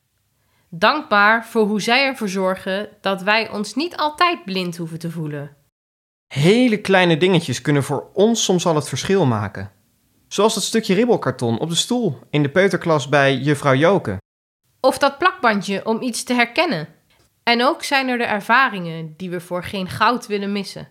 Dankbaar 0.70 1.46
voor 1.46 1.66
hoe 1.66 1.82
zij 1.82 2.06
ervoor 2.06 2.30
zorgen 2.30 2.90
dat 3.02 3.22
wij 3.22 3.50
ons 3.52 3.76
niet 3.76 3.98
altijd 3.98 4.46
blind 4.46 4.78
hoeven 4.78 5.00
te 5.00 5.12
voelen. 5.12 5.56
Hele 6.28 6.82
kleine 6.82 7.18
dingetjes 7.18 7.62
kunnen 7.62 7.84
voor 7.84 8.10
ons 8.14 8.44
soms 8.44 8.66
al 8.66 8.76
het 8.76 8.88
verschil 8.88 9.26
maken. 9.26 9.72
Zoals 10.28 10.54
dat 10.54 10.64
stukje 10.64 10.94
ribbelkarton 10.94 11.60
op 11.60 11.70
de 11.70 11.76
stoel 11.76 12.20
in 12.30 12.44
de 12.44 12.50
peuterklas 12.50 13.10
bij 13.10 13.36
juffrouw 13.36 13.76
Joke. 13.76 14.18
Of 14.80 14.98
dat 14.98 15.18
plakbandje 15.18 15.86
om 15.86 16.02
iets 16.02 16.24
te 16.24 16.34
herkennen. 16.34 16.88
En 17.44 17.64
ook 17.64 17.84
zijn 17.84 18.08
er 18.08 18.18
de 18.18 18.24
ervaringen 18.24 19.14
die 19.18 19.30
we 19.30 19.40
voor 19.40 19.64
geen 19.64 19.90
goud 19.90 20.28
willen 20.28 20.52
missen. 20.52 20.88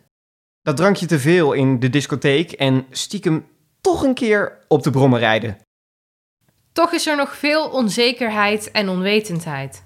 Dat 0.62 0.76
drankje 0.76 1.06
te 1.06 1.18
veel 1.18 1.52
in 1.52 1.80
de 1.80 1.90
discotheek 1.90 2.52
en 2.52 2.86
stiekem 2.90 3.46
toch 3.80 4.02
een 4.02 4.14
keer 4.14 4.58
op 4.68 4.82
de 4.82 4.90
brommer 4.90 5.18
rijden. 5.18 5.58
Toch 6.72 6.92
is 6.92 7.06
er 7.06 7.16
nog 7.16 7.36
veel 7.36 7.68
onzekerheid 7.68 8.70
en 8.70 8.88
onwetendheid. 8.88 9.84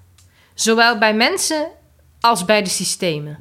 Zowel 0.53 0.97
bij 0.97 1.13
mensen 1.13 1.67
als 2.19 2.45
bij 2.45 2.63
de 2.63 2.69
systemen. 2.69 3.39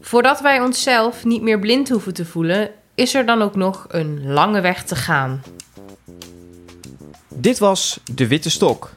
Voordat 0.00 0.40
wij 0.40 0.60
onszelf 0.60 1.24
niet 1.24 1.42
meer 1.42 1.58
blind 1.58 1.88
hoeven 1.88 2.14
te 2.14 2.24
voelen, 2.24 2.70
is 2.94 3.14
er 3.14 3.26
dan 3.26 3.42
ook 3.42 3.54
nog 3.54 3.84
een 3.88 4.32
lange 4.32 4.60
weg 4.60 4.84
te 4.84 4.96
gaan. 4.96 5.42
Dit 7.34 7.58
was 7.58 8.00
De 8.14 8.26
Witte 8.26 8.50
Stok. 8.50 8.90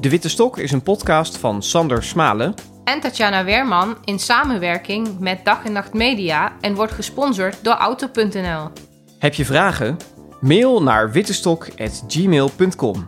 De 0.00 0.08
Witte 0.08 0.28
Stok 0.28 0.58
is 0.58 0.72
een 0.72 0.82
podcast 0.82 1.36
van 1.36 1.62
Sander 1.62 2.02
Smalen 2.04 2.54
En 2.88 3.00
Tatjana 3.00 3.44
Weerman 3.44 3.96
in 4.04 4.18
samenwerking 4.18 5.18
met 5.18 5.44
Dag 5.44 5.64
en 5.64 5.72
Nacht 5.72 5.92
Media 5.92 6.52
en 6.60 6.74
wordt 6.74 6.92
gesponsord 6.92 7.64
door 7.64 7.74
Auto.nl. 7.74 8.70
Heb 9.18 9.34
je 9.34 9.44
vragen? 9.44 9.96
Mail 10.40 10.82
naar 10.82 11.10
wittestok.gmail.com 11.10 13.06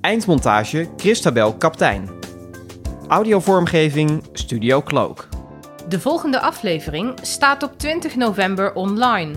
Eindmontage 0.00 0.88
Christabel 0.96 1.54
Kaptein 1.54 2.10
Audiovormgeving 3.08 4.24
Studio 4.32 4.82
Cloak 4.82 5.28
De 5.88 6.00
volgende 6.00 6.40
aflevering 6.40 7.18
staat 7.22 7.62
op 7.62 7.78
20 7.78 8.16
november 8.16 8.74
online. 8.74 9.32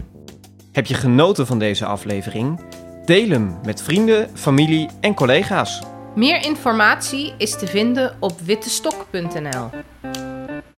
Heb 0.71 0.85
je 0.85 0.93
genoten 0.93 1.47
van 1.47 1.59
deze 1.59 1.85
aflevering? 1.85 2.59
Deel 3.05 3.29
hem 3.29 3.59
met 3.63 3.81
vrienden, 3.81 4.29
familie 4.33 4.89
en 5.01 5.13
collega's. 5.13 5.81
Meer 6.15 6.45
informatie 6.45 7.33
is 7.37 7.57
te 7.57 7.67
vinden 7.67 8.15
op 8.19 8.39
wittestok.nl. 8.39 9.69